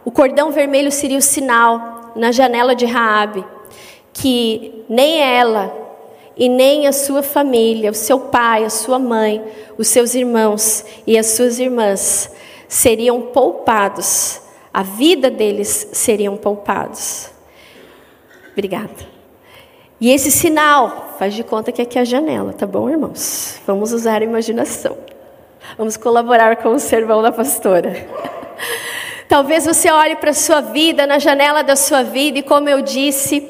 O 0.06 0.12
cordão 0.12 0.52
vermelho 0.52 0.92
seria 0.92 1.18
o 1.18 1.22
sinal 1.22 2.12
na 2.16 2.32
janela 2.32 2.76
de 2.76 2.86
Raabe 2.86 3.44
que 4.14 4.86
nem 4.88 5.22
ela 5.22 5.76
e 6.38 6.48
nem 6.48 6.88
a 6.88 6.92
sua 6.92 7.22
família, 7.22 7.92
o 7.92 7.96
seu 7.96 8.20
pai, 8.20 8.64
a 8.64 8.70
sua 8.70 9.00
mãe, 9.00 9.44
os 9.78 9.88
seus 9.88 10.14
irmãos 10.16 10.86
e 11.06 11.18
as 11.18 11.28
suas 11.28 11.60
irmãs 11.60 12.32
seriam 12.74 13.22
poupados 13.22 14.44
a 14.74 14.82
vida 14.82 15.30
deles 15.30 15.90
seriam 15.94 16.36
poupados. 16.36 17.30
Obrigada. 18.54 19.14
E 20.02 20.10
esse 20.10 20.32
sinal, 20.32 21.16
faz 21.20 21.36
de 21.36 21.44
conta 21.44 21.72
que 21.72 21.82
aqui 21.82 22.00
é 22.00 22.02
a 22.02 22.06
janela, 22.06 22.54
tá 22.54 22.66
bom, 22.66 22.90
irmãos? 22.90 23.62
Vamos 23.68 23.94
usar 23.94 24.22
a 24.22 24.26
imaginação. 24.26 24.98
Vamos 25.78 25.96
colaborar 25.96 26.56
com 26.58 26.70
o 26.70 26.80
servão 26.80 27.22
da 27.22 27.32
pastora. 27.32 28.08
Talvez 29.30 29.64
você 29.64 29.92
olhe 29.92 30.16
para 30.16 30.32
a 30.32 30.34
sua 30.34 30.60
vida, 30.60 31.06
na 31.06 31.20
janela 31.20 31.64
da 31.64 31.76
sua 31.76 32.02
vida, 32.02 32.40
e 32.40 32.44
como 32.44 32.68
eu 32.68 32.82
disse, 32.82 33.48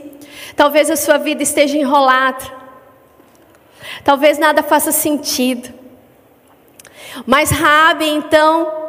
talvez 0.57 0.91
a 0.91 0.97
sua 0.97 1.17
vida 1.17 1.41
esteja 1.41 1.77
enrolada. 1.77 2.43
Talvez 4.03 4.37
nada 4.37 4.61
faça 4.61 4.91
sentido. 4.91 5.73
Mas 7.25 7.49
Rabi, 7.49 8.09
então, 8.09 8.82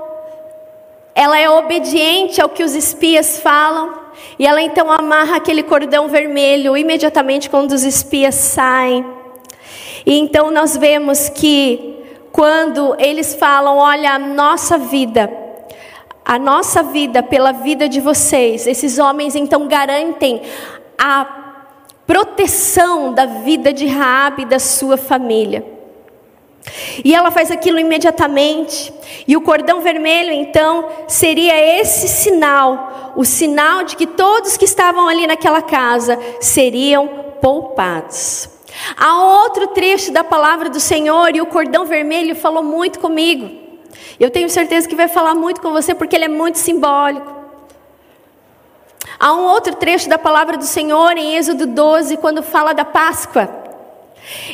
ela 1.15 1.39
é 1.39 1.49
obediente 1.49 2.41
ao 2.41 2.49
que 2.49 2.65
os 2.65 2.75
espias 2.75 3.39
falam, 3.39 3.95
e 4.39 4.47
ela 4.47 4.61
então 4.61 4.91
amarra 4.91 5.37
aquele 5.37 5.63
cordão 5.63 6.09
vermelho 6.09 6.77
imediatamente 6.77 7.49
quando 7.49 7.73
os 7.73 7.85
espias 7.85 8.35
saem. 8.35 9.05
E 10.05 10.19
então 10.19 10.51
nós 10.51 10.77
vemos 10.77 11.29
que 11.29 12.03
quando 12.33 12.97
eles 12.99 13.35
falam, 13.35 13.77
olha, 13.77 14.13
a 14.13 14.19
nossa 14.19 14.77
vida, 14.77 15.31
a 16.25 16.39
nossa 16.39 16.83
vida 16.83 17.23
pela 17.23 17.53
vida 17.53 17.89
de 17.89 18.01
vocês, 18.01 18.67
esses 18.67 18.99
homens 18.99 19.37
então 19.37 19.69
garantem 19.69 20.43
a 20.99 21.27
proteção 22.07 23.13
da 23.13 23.25
vida 23.25 23.73
de 23.73 23.87
Raabe 23.87 24.43
e 24.43 24.47
da 24.47 24.59
sua 24.59 24.97
família. 24.97 25.74
E 27.05 27.15
ela 27.15 27.31
faz 27.31 27.51
aquilo 27.51 27.79
imediatamente. 27.79 28.93
E 29.27 29.37
o 29.37 29.41
cordão 29.41 29.81
vermelho, 29.81 30.33
então, 30.33 30.89
seria 31.07 31.55
esse 31.81 32.09
sinal, 32.09 33.13
o 33.17 33.25
sinal 33.25 33.85
de 33.85 33.97
que 33.97 34.07
todos 34.07 34.57
que 34.57 34.65
estavam 34.65 35.09
ali 35.09 35.27
naquela 35.27 35.63
casa 35.63 36.19
seriam 36.41 37.09
poupados. 37.41 38.49
Há 38.97 39.23
outro 39.23 39.69
trecho 39.69 40.13
da 40.13 40.25
palavra 40.25 40.69
do 40.69 40.81
Senhor 40.81 41.35
e 41.35 41.41
o 41.41 41.47
cordão 41.47 41.85
vermelho 41.85 42.35
falou 42.35 42.63
muito 42.63 42.99
comigo. 42.99 43.63
Eu 44.19 44.31
tenho 44.31 44.49
certeza 44.49 44.89
que 44.89 44.97
vai 44.97 45.09
falar 45.09 45.35
muito 45.35 45.61
com 45.61 45.71
você 45.71 45.95
porque 45.95 46.17
ele 46.17 46.25
é 46.25 46.29
muito 46.29 46.59
simbólico. 46.59 47.33
Há 49.19 49.33
um 49.35 49.45
outro 49.45 49.75
trecho 49.77 50.09
da 50.09 50.19
palavra 50.19 50.57
do 50.57 50.65
Senhor 50.65 51.17
em 51.17 51.37
Êxodo 51.37 51.67
12, 51.67 52.17
quando 52.17 52.43
fala 52.43 52.73
da 52.73 52.85
Páscoa. 52.85 53.64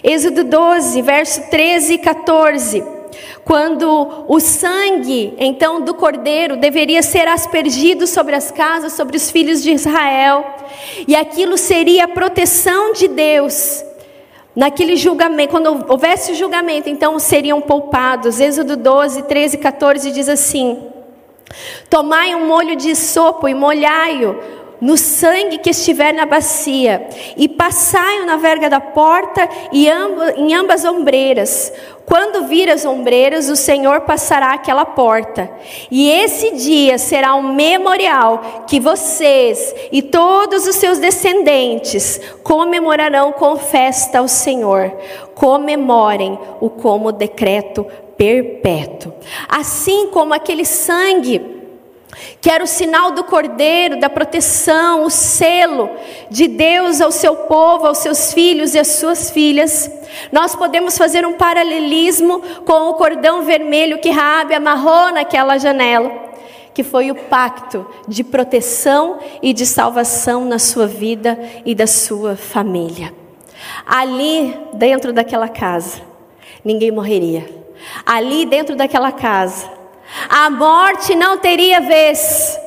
Êxodo 0.03 0.45
12, 0.45 1.03
verso 1.03 1.51
13 1.51 1.95
e 1.95 1.99
14. 1.99 2.85
Quando 3.45 4.25
o 4.29 4.39
sangue, 4.39 5.35
então, 5.39 5.81
do 5.81 5.95
cordeiro 5.95 6.57
deveria 6.57 7.03
ser 7.03 7.27
aspergido 7.27 8.07
sobre 8.07 8.37
as 8.37 8.51
casas, 8.51 8.93
sobre 8.93 9.17
os 9.17 9.31
filhos 9.31 9.63
de 9.63 9.73
Israel, 9.73 10.45
e 11.07 11.17
aquilo 11.17 11.57
seria 11.59 12.05
a 12.05 12.09
proteção 12.09 12.93
de 12.93 13.09
Deus. 13.09 13.85
Naquele 14.55 14.97
julgamento, 14.97 15.51
quando 15.51 15.85
houvesse 15.89 16.35
julgamento, 16.35 16.89
então 16.89 17.19
seriam 17.19 17.61
poupados. 17.61 18.41
Êxodo 18.41 18.77
12, 18.77 19.23
13 19.23 19.57
e 19.57 19.59
14 19.59 20.11
diz 20.11 20.29
assim: 20.29 20.91
Tomai 21.89 22.35
um 22.35 22.47
molho 22.47 22.77
de 22.77 22.95
sopo 22.95 23.49
e 23.49 23.55
molhai-o 23.55 24.60
no 24.81 24.97
sangue 24.97 25.59
que 25.59 25.71
estiver 25.71 26.13
na 26.13 26.27
bacia, 26.27 27.07
e 27.37 27.49
passai-o 27.49 28.27
na 28.27 28.37
verga 28.37 28.71
da 28.71 28.81
porta 28.81 29.49
e 29.73 29.89
em 30.37 30.55
ambas 30.55 30.85
ombreiras. 30.85 31.73
Quando 32.07 32.49
vir 32.49 32.69
as 32.69 32.85
ombreiras, 32.85 33.49
o 33.49 33.55
Senhor 33.55 34.01
passará 34.01 34.53
aquela 34.53 34.85
porta. 34.85 35.49
E 35.89 36.11
esse 36.11 36.57
dia 36.57 36.99
será 36.99 37.37
um 37.37 37.53
memorial 37.55 38.65
que 38.67 38.81
vocês 38.81 39.73
e 39.93 40.03
todos 40.03 40.67
os 40.67 40.75
seus 40.75 40.99
descendentes 40.99 42.21
comemorarão 42.43 43.31
com 43.31 43.57
festa 43.57 44.19
ao 44.19 44.27
Senhor. 44.27 44.93
Comemorem 45.37 46.37
o 46.61 46.69
como 46.69 47.13
decreto 47.13 47.87
perpétuo. 48.17 49.13
Assim 49.49 50.09
como 50.09 50.35
aquele 50.35 50.65
sangue 50.65 51.60
que 52.41 52.51
era 52.51 52.63
o 52.63 52.67
sinal 52.67 53.13
do 53.13 53.25
cordeiro, 53.25 53.99
da 53.99 54.09
proteção, 54.09 55.05
o 55.05 55.11
selo 55.11 55.91
de 56.31 56.49
Deus 56.49 57.01
ao 57.01 57.11
seu 57.11 57.35
povo, 57.37 57.87
aos 57.87 57.99
seus 57.99 58.33
filhos 58.33 58.75
e 58.75 58.79
às 58.79 58.89
suas 58.89 59.31
filhas. 59.31 59.91
Nós 60.33 60.55
podemos 60.55 60.97
fazer 60.97 61.27
um 61.27 61.35
paralelismo 61.35 62.41
com 62.65 62.89
o 62.91 62.95
cordão 62.95 63.43
vermelho 63.43 63.99
que 63.99 64.11
Raabe 64.11 64.55
amarrou 64.55 65.13
naquela 65.13 65.59
janela, 65.59 66.11
que 66.75 66.83
foi 66.83 67.11
o 67.11 67.15
pacto 67.15 67.87
de 68.07 68.25
proteção 68.25 69.19
e 69.43 69.53
de 69.53 69.67
salvação 69.67 70.45
na 70.45 70.59
sua 70.59 70.87
vida 70.87 71.39
e 71.65 71.75
da 71.75 71.87
sua 71.87 72.37
família. 72.37 73.15
Ali 73.87 74.57
dentro 74.75 75.13
daquela 75.13 75.49
casa, 75.49 76.01
ninguém 76.65 76.91
morreria 76.91 77.61
ali 78.05 78.45
dentro 78.45 78.77
daquela 78.77 79.13
casa. 79.13 79.80
A 80.29 80.51
morte 80.51 81.15
não 81.15 81.39
teria 81.39 81.81
vez. 81.81 82.59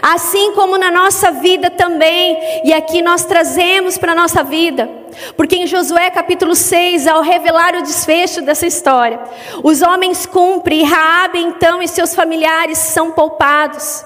Assim 0.00 0.52
como 0.52 0.78
na 0.78 0.90
nossa 0.90 1.30
vida 1.30 1.70
também, 1.70 2.38
e 2.64 2.72
aqui 2.72 3.02
nós 3.02 3.24
trazemos 3.24 3.98
para 3.98 4.12
a 4.12 4.14
nossa 4.14 4.42
vida, 4.42 4.88
porque 5.36 5.56
em 5.56 5.66
Josué 5.66 6.10
capítulo 6.10 6.54
6, 6.54 7.06
ao 7.06 7.20
revelar 7.20 7.74
o 7.74 7.82
desfecho 7.82 8.40
dessa 8.40 8.66
história, 8.66 9.20
os 9.62 9.82
homens 9.82 10.24
cumprem, 10.24 10.80
e 10.80 10.84
Raabe 10.84 11.40
então 11.40 11.82
e 11.82 11.88
seus 11.88 12.14
familiares 12.14 12.78
são 12.78 13.10
poupados. 13.10 14.04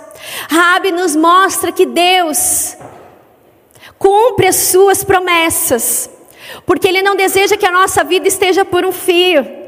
Raabe 0.49 0.91
nos 0.91 1.15
mostra 1.15 1.71
que 1.71 1.87
Deus 1.87 2.77
cumpre 3.99 4.49
as 4.49 4.57
suas 4.57 5.05
promessas, 5.05 6.11
porque 6.67 6.89
Ele 6.89 7.03
não 7.03 7.15
deseja 7.15 7.57
que 7.57 7.67
a 7.67 7.71
nossa 7.71 8.03
vida 8.03 8.27
esteja 8.27 8.65
por 8.65 8.85
um 8.85 8.93
fio. 8.93 9.60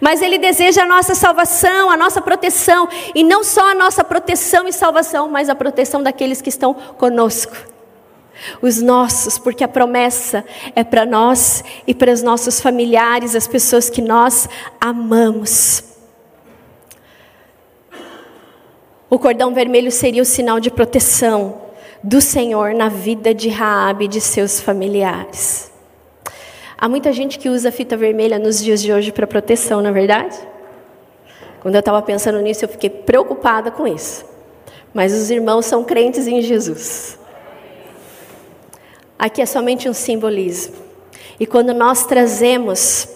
Mas 0.00 0.22
Ele 0.22 0.38
deseja 0.38 0.82
a 0.82 0.86
nossa 0.86 1.14
salvação, 1.14 1.90
a 1.90 1.96
nossa 1.96 2.20
proteção, 2.20 2.88
e 3.14 3.22
não 3.22 3.44
só 3.44 3.70
a 3.70 3.74
nossa 3.74 4.02
proteção 4.02 4.66
e 4.66 4.72
salvação, 4.72 5.28
mas 5.28 5.48
a 5.48 5.54
proteção 5.54 6.02
daqueles 6.02 6.42
que 6.42 6.48
estão 6.48 6.74
conosco. 6.74 7.56
Os 8.62 8.80
nossos, 8.80 9.38
porque 9.38 9.64
a 9.64 9.68
promessa 9.68 10.44
é 10.74 10.84
para 10.84 11.04
nós 11.04 11.64
e 11.86 11.94
para 11.94 12.12
os 12.12 12.22
nossos 12.22 12.60
familiares, 12.60 13.34
as 13.34 13.48
pessoas 13.48 13.90
que 13.90 14.00
nós 14.00 14.48
amamos. 14.80 15.82
O 19.10 19.18
cordão 19.18 19.54
vermelho 19.54 19.90
seria 19.90 20.22
o 20.22 20.26
sinal 20.26 20.60
de 20.60 20.70
proteção 20.70 21.62
do 22.02 22.20
Senhor 22.20 22.74
na 22.74 22.88
vida 22.88 23.34
de 23.34 23.48
Raabe 23.48 24.04
e 24.04 24.08
de 24.08 24.20
seus 24.20 24.60
familiares. 24.60 25.72
Há 26.80 26.88
muita 26.88 27.12
gente 27.12 27.40
que 27.40 27.48
usa 27.48 27.72
fita 27.72 27.96
vermelha 27.96 28.38
nos 28.38 28.62
dias 28.62 28.80
de 28.80 28.92
hoje 28.92 29.10
para 29.10 29.26
proteção, 29.26 29.82
não 29.82 29.90
é 29.90 29.92
verdade? 29.92 30.38
Quando 31.60 31.74
eu 31.74 31.80
estava 31.80 32.00
pensando 32.00 32.40
nisso, 32.40 32.64
eu 32.64 32.68
fiquei 32.68 32.88
preocupada 32.88 33.68
com 33.68 33.84
isso. 33.84 34.24
Mas 34.94 35.12
os 35.12 35.28
irmãos 35.28 35.66
são 35.66 35.82
crentes 35.82 36.28
em 36.28 36.40
Jesus. 36.40 37.18
Aqui 39.18 39.42
é 39.42 39.46
somente 39.46 39.88
um 39.88 39.92
simbolismo. 39.92 40.76
E 41.40 41.46
quando 41.46 41.74
nós 41.74 42.06
trazemos 42.06 43.08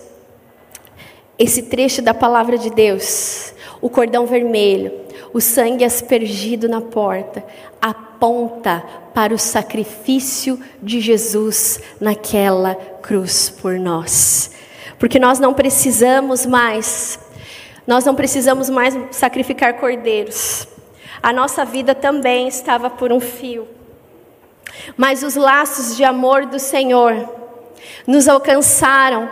esse 1.39 1.63
trecho 1.63 2.03
da 2.03 2.13
palavra 2.13 2.59
de 2.59 2.69
Deus, 2.69 3.55
o 3.81 3.89
cordão 3.89 4.27
vermelho, 4.27 5.02
o 5.33 5.41
sangue 5.41 5.85
aspergido 5.85 6.69
na 6.69 6.81
porta, 6.81 7.45
aponta 7.81 8.85
para 9.15 9.35
o 9.35 9.39
sacrifício 9.39 10.61
de 10.83 11.01
Jesus 11.01 11.81
naquela 12.01 12.75
cruz 12.75 13.51
por 13.51 13.79
nós. 13.79 14.53
Porque 14.99 15.19
nós 15.19 15.39
não 15.39 15.53
precisamos 15.53 16.47
mais, 16.47 17.19
nós 17.87 18.05
não 18.05 18.15
precisamos 18.15 18.71
mais 18.71 18.97
sacrificar 19.11 19.75
cordeiros. 19.75 20.69
A 21.23 21.33
nossa 21.33 21.65
vida 21.65 21.95
também 21.95 22.49
estava 22.49 22.89
por 22.89 23.13
um 23.13 23.21
fio. 23.21 23.67
Mas 24.97 25.23
os 25.23 25.35
laços 25.35 25.97
de 25.97 26.05
amor 26.05 26.47
do 26.47 26.59
Senhor 26.59 27.29
nos 28.07 28.29
alcançaram, 28.29 29.29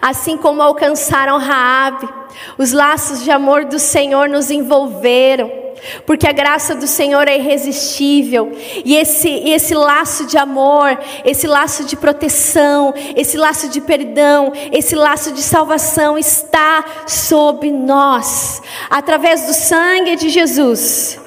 assim 0.00 0.36
como 0.36 0.62
alcançaram 0.62 1.38
Raabe. 1.38 2.08
Os 2.56 2.72
laços 2.72 3.22
de 3.22 3.30
amor 3.30 3.64
do 3.64 3.78
Senhor 3.78 4.28
nos 4.28 4.50
envolveram 4.50 5.60
porque 6.06 6.26
a 6.26 6.32
graça 6.32 6.74
do 6.74 6.86
Senhor 6.86 7.26
é 7.26 7.36
irresistível, 7.36 8.52
e 8.84 8.96
esse, 8.96 9.28
esse 9.28 9.74
laço 9.74 10.26
de 10.26 10.36
amor, 10.36 10.98
esse 11.24 11.46
laço 11.46 11.84
de 11.84 11.96
proteção, 11.96 12.92
esse 13.16 13.36
laço 13.36 13.68
de 13.68 13.80
perdão, 13.80 14.52
esse 14.72 14.94
laço 14.94 15.32
de 15.32 15.42
salvação 15.42 16.18
está 16.18 16.84
sobre 17.06 17.70
nós, 17.70 18.62
através 18.88 19.46
do 19.46 19.54
sangue 19.54 20.16
de 20.16 20.28
Jesus, 20.28 21.20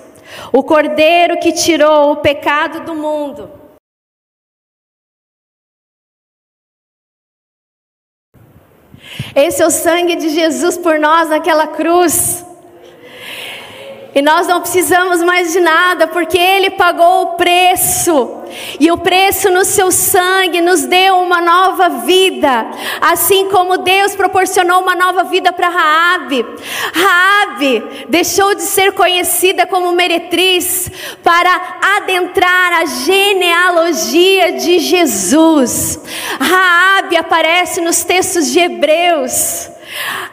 o 0.52 0.64
Cordeiro 0.64 1.40
que 1.40 1.52
tirou 1.52 2.12
o 2.12 2.18
pecado 2.18 2.82
do 2.82 2.94
mundo. 2.94 3.63
Esse 9.36 9.62
é 9.62 9.66
o 9.66 9.72
sangue 9.72 10.16
de 10.16 10.30
Jesus 10.30 10.78
por 10.78 11.00
nós 11.00 11.30
naquela 11.30 11.68
cruz. 11.68 12.46
E 14.16 14.22
nós 14.22 14.48
não 14.48 14.62
precisamos 14.62 15.24
mais 15.24 15.54
de 15.54 15.60
nada, 15.60 16.08
porque 16.08 16.38
Ele 16.38 16.70
pagou 16.72 17.24
o 17.24 17.28
preço. 17.34 18.43
E 18.80 18.92
o 18.92 18.98
preço 18.98 19.50
no 19.50 19.66
seu 19.66 19.92
sangue 19.92 20.62
nos 20.62 20.84
deu 20.84 21.18
uma 21.20 21.42
nova 21.42 21.90
vida, 21.90 22.68
assim 23.02 23.50
como 23.50 23.78
Deus 23.78 24.16
proporcionou 24.16 24.82
uma 24.82 24.96
nova 24.96 25.24
vida 25.24 25.52
para 25.52 25.70
Raabe. 25.70 26.46
Raabe 26.94 27.84
deixou 28.10 28.56
de 28.56 28.64
ser 28.64 28.94
conhecida 28.94 29.66
como 29.66 29.92
meretriz 29.94 30.90
para 31.24 31.80
adentrar 31.98 32.74
a 32.74 32.86
genealogia 32.86 34.54
de 34.54 34.80
Jesus. 34.80 36.00
Raabe 36.40 37.18
aparece 37.18 37.82
nos 37.82 38.04
textos 38.04 38.52
de 38.52 38.60
Hebreus. 38.60 39.73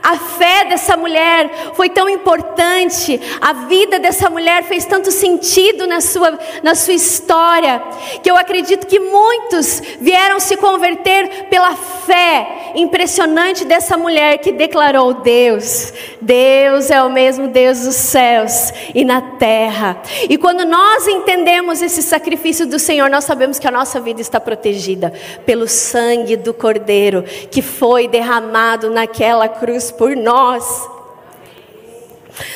A 0.03 0.17
fé 0.17 0.65
dessa 0.65 0.97
mulher 0.97 1.51
foi 1.75 1.91
tão 1.91 2.09
importante, 2.09 3.21
a 3.41 3.53
vida 3.53 3.99
dessa 3.99 4.31
mulher 4.31 4.65
fez 4.65 4.87
tanto 4.87 5.11
sentido 5.11 5.87
na 5.87 6.01
sua, 6.01 6.39
na 6.63 6.75
sua 6.75 6.95
história, 6.95 7.83
que 8.23 8.31
eu 8.31 8.37
acredito 8.37 8.87
que 8.87 8.99
muitos 8.99 9.83
vieram 10.01 10.41
se 10.41 10.57
converter 10.57 11.49
pela 11.51 11.77
fé 11.77 12.73
impressionante 12.75 13.65
dessa 13.65 13.97
mulher 13.97 14.39
que 14.39 14.53
declarou: 14.53 15.15
Deus, 15.15 15.93
Deus 16.21 16.91
é 16.91 17.03
o 17.03 17.11
mesmo 17.11 17.49
Deus 17.49 17.81
dos 17.81 17.97
céus 17.97 18.73
e 18.95 19.05
na 19.05 19.21
terra. 19.21 20.01
E 20.29 20.39
quando 20.39 20.65
nós 20.65 21.07
entendemos 21.07 21.83
esse 21.83 22.03
sacrifício 22.03 22.67
do 22.67 22.79
Senhor, 22.79 23.11
nós 23.11 23.25
sabemos 23.25 23.59
que 23.59 23.69
a 23.69 23.71
nossa 23.71 24.01
vida 24.01 24.21
está 24.21 24.41
protegida 24.41 25.13
pelo 25.45 25.69
sangue 25.69 26.37
do 26.37 26.55
Cordeiro 26.55 27.25
que 27.51 27.63
foi 27.63 28.09
derramado 28.09 28.91
naquela 28.91 29.50
cruz 29.51 29.91
por 29.91 30.17
nós. 30.17 30.89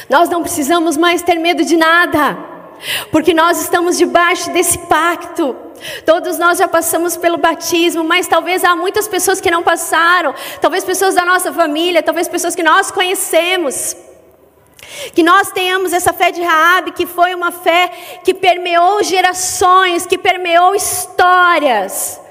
Nós 0.09 0.29
não 0.29 0.43
precisamos 0.43 0.97
mais 0.97 1.23
ter 1.23 1.37
medo 1.37 1.65
de 1.65 1.77
nada, 1.77 2.39
porque 3.11 3.35
nós 3.35 3.61
estamos 3.61 3.99
debaixo 3.99 4.51
desse 4.51 4.79
pacto. 4.79 5.57
Todos 6.07 6.39
nós 6.39 6.59
já 6.59 6.69
passamos 6.69 7.17
pelo 7.17 7.37
batismo, 7.37 8.05
mas 8.05 8.27
talvez 8.27 8.65
há 8.65 8.75
muitas 8.75 9.07
pessoas 9.07 9.41
que 9.41 9.51
não 9.51 9.63
passaram, 9.63 10.35
talvez 10.61 10.85
pessoas 10.85 11.15
da 11.15 11.25
nossa 11.25 11.53
família, 11.53 12.03
talvez 12.03 12.29
pessoas 12.29 12.55
que 12.55 12.63
nós 12.63 12.91
conhecemos. 12.91 13.97
Que 15.15 15.23
nós 15.23 15.51
tenhamos 15.51 15.93
essa 15.93 16.13
fé 16.13 16.31
de 16.31 16.43
Raabe, 16.43 16.93
que 16.93 17.07
foi 17.07 17.35
uma 17.35 17.51
fé 17.51 17.91
que 18.23 18.33
permeou 18.33 19.03
gerações, 19.03 20.07
que 20.07 20.17
permeou 20.17 20.75
histórias 20.75 22.24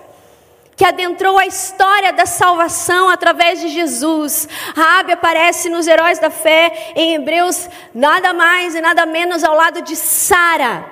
que 0.76 0.86
adentrou 0.86 1.38
a 1.38 1.46
história 1.46 2.12
da 2.12 2.26
salvação 2.26 3.10
através 3.10 3.60
de 3.60 3.70
Jesus. 3.70 4.48
Raabe 4.76 5.12
aparece 5.12 5.70
nos 5.70 5.88
heróis 5.88 6.20
da 6.20 6.30
fé 6.30 6.94
em 6.96 7.16
Hebreus 7.16 7.70
nada 7.94 8.34
mais 8.34 8.76
e 8.76 8.82
nada 8.82 9.06
menos 9.06 9.44
ao 9.44 9.56
lado 9.56 9.82
de 9.82 9.96
Sara. 9.96 10.86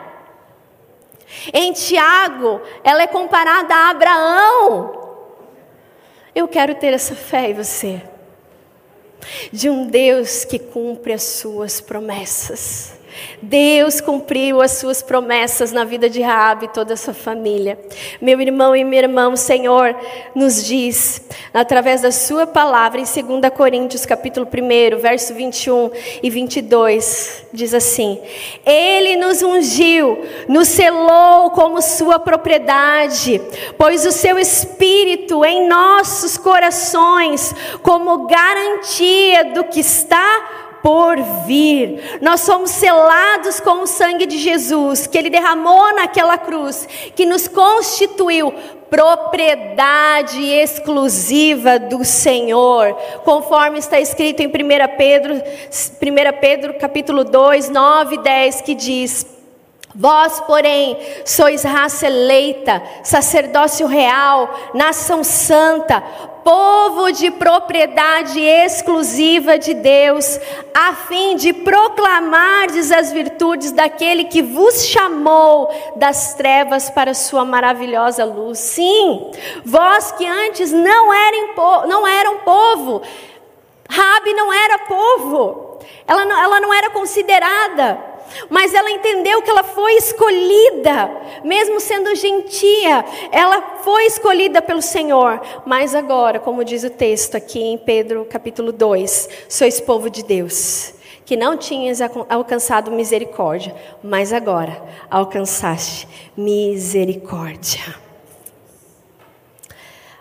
Em 1.54 1.74
Tiago, 1.74 2.62
ela 2.84 3.04
é 3.04 3.08
comparada 3.08 3.74
a 3.74 3.90
Abraão. 3.90 5.00
Eu 6.36 6.48
quero 6.48 6.76
ter 6.76 6.94
essa 6.94 7.16
fé 7.16 7.50
em 7.50 7.54
você. 7.54 8.02
De 9.52 9.70
um 9.70 9.88
Deus 9.88 10.46
que 10.46 10.60
cumpre 10.60 11.14
as 11.14 11.24
suas 11.24 11.80
promessas. 11.80 13.01
Deus 13.42 14.00
cumpriu 14.00 14.62
as 14.62 14.74
suas 14.74 15.02
promessas 15.02 15.72
na 15.72 15.84
vida 15.84 16.10
de 16.10 16.22
Raabe 16.22 16.66
e 16.66 16.70
toda 16.70 16.94
a 16.94 16.98
sua 16.98 17.14
família. 17.14 17.80
Meu 18.22 18.40
irmão 18.40 18.76
e 18.76 18.84
minha 18.84 19.02
irmã, 19.04 19.30
o 19.30 19.38
Senhor 19.38 19.96
nos 20.36 20.66
diz, 20.66 21.22
através 21.54 22.02
da 22.02 22.12
sua 22.12 22.46
palavra, 22.46 23.00
em 23.00 23.04
2 23.04 23.54
Coríntios, 23.56 24.06
capítulo 24.06 24.48
1, 24.48 24.98
verso 25.00 25.34
21 25.34 25.92
e 26.22 26.30
22, 26.30 27.46
diz 27.54 27.74
assim: 27.74 28.20
Ele 28.66 29.16
nos 29.16 29.42
ungiu, 29.42 30.24
nos 30.48 30.68
selou 30.68 31.52
como 31.52 31.82
sua 31.82 32.20
propriedade, 32.20 33.42
pois 33.78 34.06
o 34.06 34.12
seu 34.12 34.38
espírito 34.38 35.44
em 35.44 35.68
nossos 35.68 36.38
corações, 36.38 37.54
como 37.82 38.28
garantia 38.28 39.46
do 39.46 39.64
que 39.66 39.80
está 39.80 40.71
por 40.82 41.18
vir. 41.46 42.20
Nós 42.22 42.42
somos 42.42 42.72
selados 42.72 43.60
com 43.60 43.84
o 43.84 43.88
sangue 43.88 44.26
de 44.26 44.38
Jesus, 44.38 45.08
que 45.08 45.18
Ele 45.18 45.30
derramou 45.30 45.94
naquela 45.96 46.38
cruz, 46.38 46.88
que 47.16 47.26
nos 47.26 47.48
constituiu 47.48 48.54
propriedade 48.90 50.44
exclusiva 50.44 51.80
do 51.80 52.04
Senhor, 52.04 52.94
conforme 53.24 53.80
está 53.80 54.00
escrito 54.02 54.42
em 54.42 54.48
1 54.48 54.52
Pedro, 54.98 55.36
1 55.36 55.42
Pedro 56.42 56.74
capítulo 56.74 57.24
2, 57.24 57.70
9 57.70 58.16
e 58.16 58.18
10, 58.20 58.62
que 58.62 58.76
diz: 58.76 59.26
Vós, 59.96 60.40
porém, 60.42 60.98
sois 61.26 61.64
raça 61.64 62.08
eleita, 62.08 62.82
sacerdócio 63.04 63.88
real, 63.88 64.50
nação 64.74 65.24
santa, 65.24 66.04
povo 66.44 67.12
de 67.12 67.32
propriedade 67.32 68.40
exclusiva 68.40 69.58
de 69.58 69.74
Deus, 69.74 70.40
a 70.74 70.94
fim 70.94 71.36
de 71.36 71.54
proclamardes 71.54 72.92
as 72.92 73.12
virtudes 73.12 73.72
daquele 73.72 74.26
que 74.26 74.42
vos 74.42 74.86
chamou 74.86 75.70
das 75.96 76.34
trevas 76.34 76.90
para 76.90 77.14
sua 77.14 77.46
maravilhosa 77.46 78.26
luz. 78.26 78.60
Sim, 78.60 79.32
vós 79.64 80.12
que 80.12 80.26
antes 80.26 80.72
não 80.72 81.14
eram, 81.14 81.88
não 81.88 82.08
eram 82.08 82.38
povo, 82.40 83.02
Rabi 83.90 84.34
não 84.34 84.54
era 84.54 84.80
povo, 84.80 85.80
ela 86.08 86.26
não, 86.26 86.44
ela 86.44 86.62
não 86.62 86.74
era 86.74 86.90
considerada 86.90 88.11
mas 88.50 88.74
ela 88.74 88.90
entendeu 88.92 89.42
que 89.42 89.50
ela 89.50 89.64
foi 89.64 89.94
escolhida, 89.96 91.12
mesmo 91.44 91.80
sendo 91.80 92.14
gentia, 92.16 93.04
ela 93.32 93.80
foi 93.84 94.06
escolhida 94.06 94.62
pelo 94.62 94.82
Senhor. 94.82 95.42
Mas 95.66 95.96
agora, 95.96 96.40
como 96.40 96.64
diz 96.64 96.84
o 96.84 96.90
texto 96.90 97.36
aqui 97.36 97.62
em 97.62 97.78
Pedro 97.78 98.26
capítulo 98.26 98.72
2, 98.72 99.30
sois 99.50 99.80
povo 99.80 100.10
de 100.10 100.24
Deus, 100.24 100.94
que 101.26 101.36
não 101.36 101.58
tinhas 101.58 102.00
alcançado 102.30 102.92
misericórdia, 102.92 103.76
mas 104.04 104.34
agora 104.34 104.82
alcançaste 105.10 106.08
misericórdia. 106.36 107.96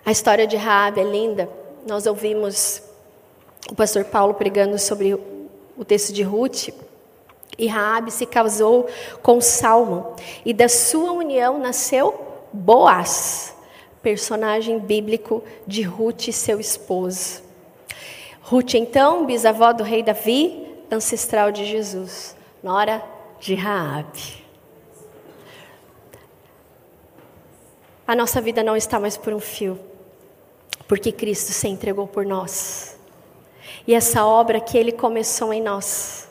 A 0.05 0.11
história 0.11 0.47
de 0.47 0.57
Raabe 0.57 1.01
é 1.01 1.05
linda. 1.05 1.49
Nós 1.87 2.07
ouvimos 2.07 2.83
o 3.71 3.75
pastor 3.75 4.05
Paulo 4.05 4.35
pregando 4.35 4.79
sobre 4.79 5.15
o 5.15 5.85
texto 5.85 6.13
de 6.13 6.23
Ruth. 6.23 6.69
E 7.59 7.67
Raabe 7.67 8.11
se 8.11 8.25
casou 8.25 8.87
com 9.23 9.41
Salmão, 9.41 10.15
e 10.45 10.55
da 10.55 10.69
sua 10.69 11.13
união 11.13 11.59
nasceu 11.59 12.27
Boaz, 12.53 13.55
personagem 14.03 14.79
bíblico 14.79 15.43
de 15.67 15.83
Ruth 15.83 16.29
e 16.29 16.33
seu 16.33 16.59
esposo. 16.59 17.43
Ruth, 18.43 18.75
então, 18.75 19.27
bisavó 19.27 19.73
do 19.73 19.85
rei 19.85 20.03
Davi, 20.03 20.69
ancestral 20.91 21.53
de 21.53 21.65
Jesus, 21.65 22.35
nora 22.63 23.05
de 23.39 23.55
Raabe. 23.55 24.45
A 28.07 28.17
nossa 28.17 28.41
vida 28.41 28.63
não 28.65 28.77
está 28.77 28.99
mais 28.99 29.17
por 29.17 29.33
um 29.33 29.39
fio, 29.39 29.79
porque 30.89 31.13
Cristo 31.13 31.53
se 31.53 31.69
entregou 31.69 32.09
por 32.09 32.27
nós. 32.27 32.99
E 33.87 33.95
essa 33.95 34.27
obra 34.27 34.61
que 34.61 34.77
ele 34.77 34.91
começou 34.91 35.53
em 35.53 35.63
nós, 35.63 36.29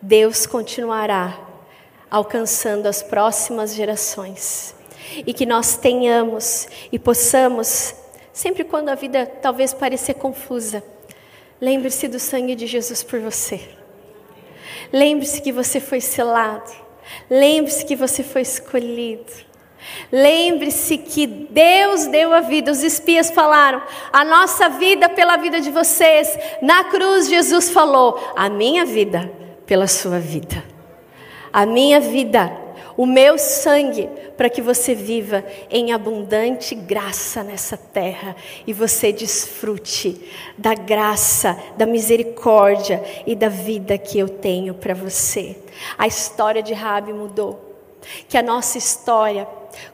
Deus 0.00 0.46
continuará 0.46 1.38
alcançando 2.10 2.86
as 2.86 3.02
próximas 3.02 3.74
gerações. 3.74 4.74
E 5.26 5.32
que 5.32 5.46
nós 5.46 5.76
tenhamos 5.76 6.68
e 6.92 6.98
possamos, 6.98 7.94
sempre 8.32 8.64
quando 8.64 8.90
a 8.90 8.94
vida 8.94 9.26
talvez 9.26 9.72
parecer 9.72 10.14
confusa, 10.14 10.82
lembre-se 11.60 12.08
do 12.08 12.18
sangue 12.18 12.54
de 12.54 12.66
Jesus 12.66 13.02
por 13.02 13.20
você. 13.20 13.60
Lembre-se 14.92 15.40
que 15.40 15.52
você 15.52 15.80
foi 15.80 16.00
selado. 16.00 16.70
Lembre-se 17.28 17.84
que 17.84 17.96
você 17.96 18.22
foi 18.22 18.42
escolhido. 18.42 19.48
Lembre-se 20.12 20.98
que 20.98 21.26
Deus 21.26 22.06
deu 22.06 22.32
a 22.34 22.40
vida. 22.40 22.70
Os 22.70 22.82
espias 22.82 23.30
falaram: 23.30 23.82
a 24.12 24.24
nossa 24.24 24.68
vida 24.68 25.08
pela 25.08 25.36
vida 25.36 25.60
de 25.60 25.70
vocês. 25.70 26.28
Na 26.60 26.84
cruz, 26.84 27.28
Jesus 27.28 27.70
falou: 27.70 28.32
a 28.36 28.48
minha 28.48 28.84
vida 28.84 29.47
pela 29.68 29.86
sua 29.86 30.18
vida. 30.18 30.64
A 31.52 31.66
minha 31.66 32.00
vida, 32.00 32.50
o 32.96 33.04
meu 33.04 33.38
sangue, 33.38 34.08
para 34.34 34.48
que 34.48 34.62
você 34.62 34.94
viva 34.94 35.44
em 35.70 35.92
abundante 35.92 36.74
graça 36.74 37.42
nessa 37.42 37.76
terra 37.76 38.34
e 38.66 38.72
você 38.72 39.12
desfrute 39.12 40.20
da 40.56 40.74
graça, 40.74 41.56
da 41.76 41.84
misericórdia 41.84 43.04
e 43.26 43.36
da 43.36 43.48
vida 43.48 43.98
que 43.98 44.18
eu 44.18 44.28
tenho 44.28 44.72
para 44.72 44.94
você. 44.94 45.56
A 45.98 46.06
história 46.06 46.62
de 46.62 46.72
Rabi 46.72 47.12
mudou. 47.12 47.66
Que 48.26 48.38
a 48.38 48.42
nossa 48.42 48.78
história 48.78 49.46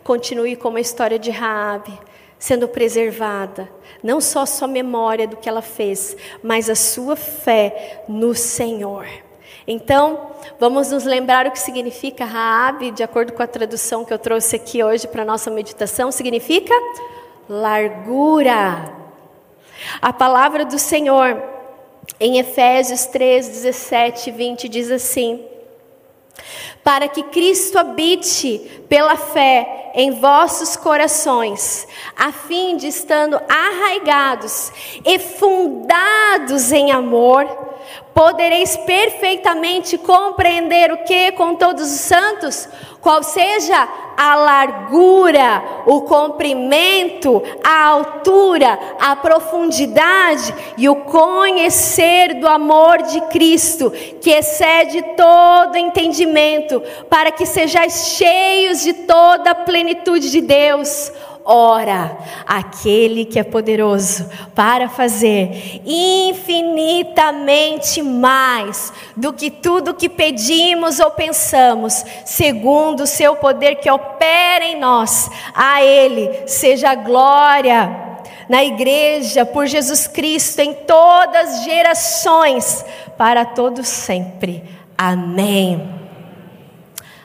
continue 0.04 0.54
como 0.54 0.76
a 0.76 0.80
história 0.80 1.18
de 1.18 1.30
Rabi, 1.30 1.98
sendo 2.38 2.68
preservada, 2.68 3.68
não 4.02 4.20
só 4.20 4.46
sua 4.46 4.68
memória 4.68 5.26
do 5.26 5.36
que 5.36 5.48
ela 5.48 5.62
fez, 5.62 6.16
mas 6.42 6.70
a 6.70 6.74
sua 6.76 7.16
fé 7.16 8.04
no 8.06 8.34
Senhor. 8.34 9.06
Então, 9.66 10.30
vamos 10.60 10.90
nos 10.90 11.04
lembrar 11.04 11.46
o 11.46 11.50
que 11.50 11.58
significa 11.58 12.24
Raab, 12.24 12.90
de 12.90 13.02
acordo 13.02 13.32
com 13.32 13.42
a 13.42 13.46
tradução 13.46 14.04
que 14.04 14.12
eu 14.12 14.18
trouxe 14.18 14.56
aqui 14.56 14.82
hoje 14.82 15.08
para 15.08 15.22
a 15.22 15.24
nossa 15.24 15.50
meditação, 15.50 16.12
significa 16.12 16.74
largura. 17.48 18.92
A 20.00 20.12
palavra 20.12 20.64
do 20.64 20.78
Senhor 20.78 21.42
em 22.20 22.38
Efésios 22.38 23.06
3, 23.06 23.48
17 23.48 24.28
e 24.28 24.32
20 24.32 24.68
diz 24.68 24.90
assim: 24.90 25.44
Para 26.82 27.09
que 27.09 27.22
Cristo 27.24 27.78
habite 27.78 28.59
pela 28.89 29.16
fé 29.16 29.93
em 29.95 30.11
vossos 30.11 30.76
corações, 30.76 31.87
a 32.16 32.32
fim 32.32 32.76
de 32.76 32.89
estando 32.89 33.41
arraigados 33.49 34.72
e 35.05 35.18
fundados 35.18 36.72
em 36.72 36.91
amor, 36.91 37.47
podereis 38.12 38.76
perfeitamente 38.78 39.99
compreender 39.99 40.93
o 40.93 41.05
que 41.05 41.32
com 41.32 41.55
todos 41.55 41.82
os 41.82 42.01
santos, 42.01 42.68
qual 43.05 43.22
seja 43.22 43.86
a 44.16 44.34
largura, 44.34 45.62
o 45.84 46.00
comprimento, 46.00 47.42
a 47.62 47.84
altura, 47.84 48.78
a 48.98 49.14
profundidade 49.14 50.55
e 50.78 50.88
o 50.88 50.96
conhecer 50.96 52.40
do 52.40 52.48
amor 52.48 53.02
de 53.02 53.20
Cristo, 53.26 53.92
que 54.22 54.30
excede 54.30 55.02
todo 55.18 55.76
entendimento, 55.76 56.82
para 57.11 57.30
que 57.30 57.44
sejais 57.44 58.16
cheios 58.16 58.80
de 58.80 58.94
toda 58.94 59.50
a 59.50 59.55
plenitude 59.55 60.30
de 60.30 60.40
Deus 60.40 61.12
ora 61.45 62.16
aquele 62.47 63.24
que 63.24 63.38
é 63.38 63.42
poderoso 63.42 64.28
para 64.55 64.88
fazer 64.88 65.82
infinitamente 65.84 68.03
mais 68.03 68.92
do 69.14 69.32
que 69.32 69.51
tudo 69.51 69.95
que 69.95 70.09
pedimos 70.09 71.01
ou 71.01 71.11
pensamos, 71.11 72.05
segundo 72.24 73.03
o 73.03 73.07
seu 73.07 73.36
poder 73.36 73.76
que 73.76 73.90
opera 73.90 74.64
em 74.64 74.80
nós. 74.80 75.30
A 75.55 75.82
Ele 75.82 76.47
seja 76.47 76.90
a 76.90 76.95
glória 76.95 78.05
na 78.49 78.64
igreja 78.64 79.45
por 79.45 79.66
Jesus 79.66 80.07
Cristo 80.07 80.61
em 80.61 80.72
todas 80.72 81.59
as 81.59 81.64
gerações, 81.64 82.84
para 83.16 83.45
todos 83.45 83.86
sempre. 83.86 84.64
Amém. 84.97 85.92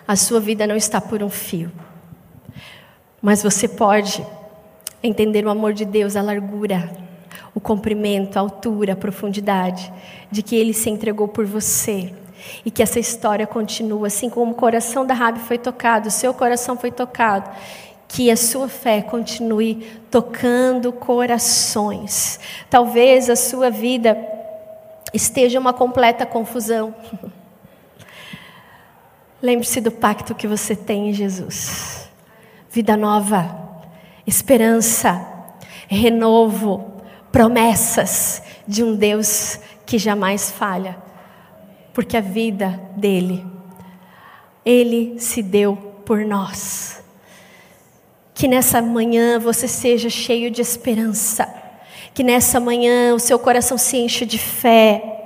A 0.07 0.15
sua 0.15 0.39
vida 0.39 0.65
não 0.65 0.75
está 0.75 0.99
por 0.99 1.21
um 1.21 1.29
fio. 1.29 1.71
Mas 3.21 3.43
você 3.43 3.67
pode 3.67 4.25
entender 5.03 5.45
o 5.45 5.49
amor 5.49 5.73
de 5.73 5.85
Deus, 5.85 6.15
a 6.15 6.21
largura, 6.21 6.89
o 7.53 7.59
comprimento, 7.59 8.37
a 8.37 8.41
altura, 8.41 8.93
a 8.93 8.95
profundidade, 8.95 9.91
de 10.31 10.41
que 10.41 10.55
Ele 10.55 10.73
se 10.73 10.89
entregou 10.89 11.27
por 11.27 11.45
você. 11.45 12.13
E 12.65 12.71
que 12.71 12.81
essa 12.81 12.99
história 12.99 13.45
continua, 13.45 14.07
assim 14.07 14.29
como 14.29 14.53
o 14.53 14.55
coração 14.55 15.05
da 15.05 15.13
Rabi 15.13 15.39
foi 15.39 15.57
tocado, 15.57 16.07
o 16.07 16.11
seu 16.11 16.33
coração 16.33 16.77
foi 16.77 16.89
tocado, 16.89 17.49
que 18.07 18.31
a 18.31 18.37
sua 18.37 18.69
fé 18.69 19.01
continue 19.01 19.85
tocando 20.09 20.91
corações. 20.93 22.39
Talvez 22.69 23.29
a 23.29 23.35
sua 23.35 23.69
vida 23.69 24.17
esteja 25.13 25.59
uma 25.59 25.73
completa 25.73 26.25
confusão. 26.25 26.95
Lembre-se 29.41 29.81
do 29.81 29.91
pacto 29.91 30.33
que 30.33 30.47
você 30.47 30.75
tem 30.75 31.09
em 31.09 31.13
Jesus 31.13 32.08
vida 32.69 32.95
nova, 32.95 33.83
esperança, 34.25 35.25
renovo, 35.87 37.01
promessas 37.31 38.41
de 38.67 38.83
um 38.83 38.95
Deus 38.95 39.59
que 39.85 39.97
jamais 39.97 40.51
falha, 40.51 40.97
porque 41.93 42.15
a 42.15 42.21
vida 42.21 42.79
dele, 42.95 43.45
ele 44.63 45.19
se 45.19 45.41
deu 45.41 45.75
por 46.05 46.25
nós. 46.25 47.03
Que 48.35 48.47
nessa 48.47 48.81
manhã 48.81 49.39
você 49.39 49.67
seja 49.67 50.09
cheio 50.09 50.51
de 50.51 50.61
esperança, 50.61 51.51
que 52.13 52.23
nessa 52.23 52.59
manhã 52.59 53.13
o 53.13 53.19
seu 53.19 53.39
coração 53.39 53.77
se 53.77 53.97
encha 53.97 54.25
de 54.25 54.37
fé, 54.37 55.18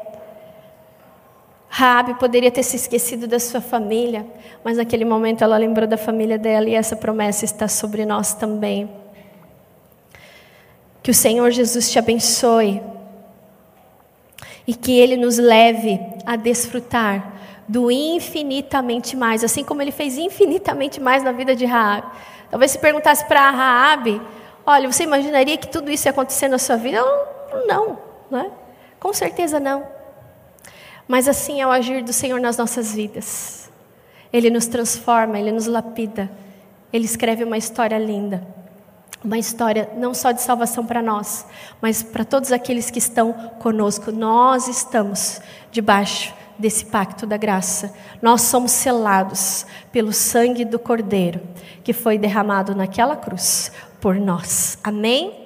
Rabi 1.76 2.13
poderia 2.13 2.51
ter 2.51 2.61
se 2.61 2.76
esquecido 2.76 3.26
da 3.26 3.39
sua 3.39 3.59
família, 3.59 4.28
mas 4.63 4.78
naquele 4.78 5.03
momento 5.03 5.43
ela 5.43 5.57
lembrou 5.57 5.88
da 5.88 5.97
família 5.97 6.38
dela 6.38 6.69
e 6.69 6.76
essa 6.76 6.95
promessa 6.95 7.45
está 7.45 7.67
sobre 7.67 8.05
nós 8.05 8.36
também. 8.36 8.88
Que 11.01 11.09
o 11.09 11.13
Senhor 11.15 11.49
Jesus 11.49 11.89
te 11.91 11.97
abençoe 11.97 12.80
e 14.67 14.76
que 14.76 14.99
Ele 14.99 15.17
nos 15.17 15.39
leve 15.39 15.99
a 16.28 16.36
desfrutar 16.36 17.34
do 17.67 17.89
infinitamente 17.89 19.17
mais, 19.17 19.43
assim 19.43 19.63
como 19.63 19.82
Ele 19.82 19.91
fez 19.91 20.15
infinitamente 20.19 21.01
mais 21.01 21.24
na 21.24 21.32
vida 21.32 21.55
de 21.55 21.65
Raab. 21.65 22.05
Talvez 22.51 22.69
se 22.69 22.78
perguntasse 22.78 23.26
para 23.26 23.49
Raab, 23.49 24.21
olha, 24.63 24.91
você 24.91 25.05
imaginaria 25.05 25.57
que 25.57 25.67
tudo 25.67 25.89
isso 25.89 26.07
ia 26.07 26.11
acontecer 26.11 26.49
na 26.49 26.59
sua 26.59 26.76
vida? 26.76 27.03
Não, 27.65 27.97
não 28.30 28.39
é? 28.41 28.51
Com 28.99 29.11
certeza 29.11 29.59
não. 29.59 29.93
Mas 31.08 31.28
assim 31.28 31.62
é 31.62 31.68
o 31.68 31.72
agir 31.72 32.04
do 32.04 32.14
Senhor 32.14 32.39
nas 32.39 32.58
nossas 32.58 32.93
vidas. 32.93 33.70
Ele 34.32 34.49
nos 34.49 34.66
transforma, 34.66 35.39
ele 35.39 35.51
nos 35.51 35.68
lapida. 35.68 36.32
Ele 36.91 37.06
escreve 37.06 37.43
uma 37.43 37.58
história 37.58 37.97
linda. 37.97 38.45
Uma 39.24 39.38
história 39.38 39.89
não 39.95 40.14
só 40.14 40.32
de 40.32 40.41
salvação 40.41 40.86
para 40.86 41.01
nós, 41.01 41.45
mas 41.82 42.04
para 42.04 42.26
todos 42.26 42.51
aqueles 42.51 42.89
que 42.89 42.99
estão 42.99 43.32
conosco. 43.60 44.12
Nós 44.12 44.68
estamos 44.68 45.41
debaixo 45.72 46.34
desse 46.58 46.86
pacto 46.86 47.26
da 47.26 47.38
graça. 47.38 47.93
Nós 48.22 48.41
somos 48.41 48.72
selados 48.72 49.66
pelo 49.91 50.12
sangue 50.12 50.66
do 50.66 50.78
Cordeiro 50.78 51.41
que 51.84 51.93
foi 51.93 52.18
derramado 52.18 52.74
naquela 52.74 53.16
cruz 53.16 53.72
por 53.99 54.16
nós. 54.16 54.78
Amém? 54.84 55.43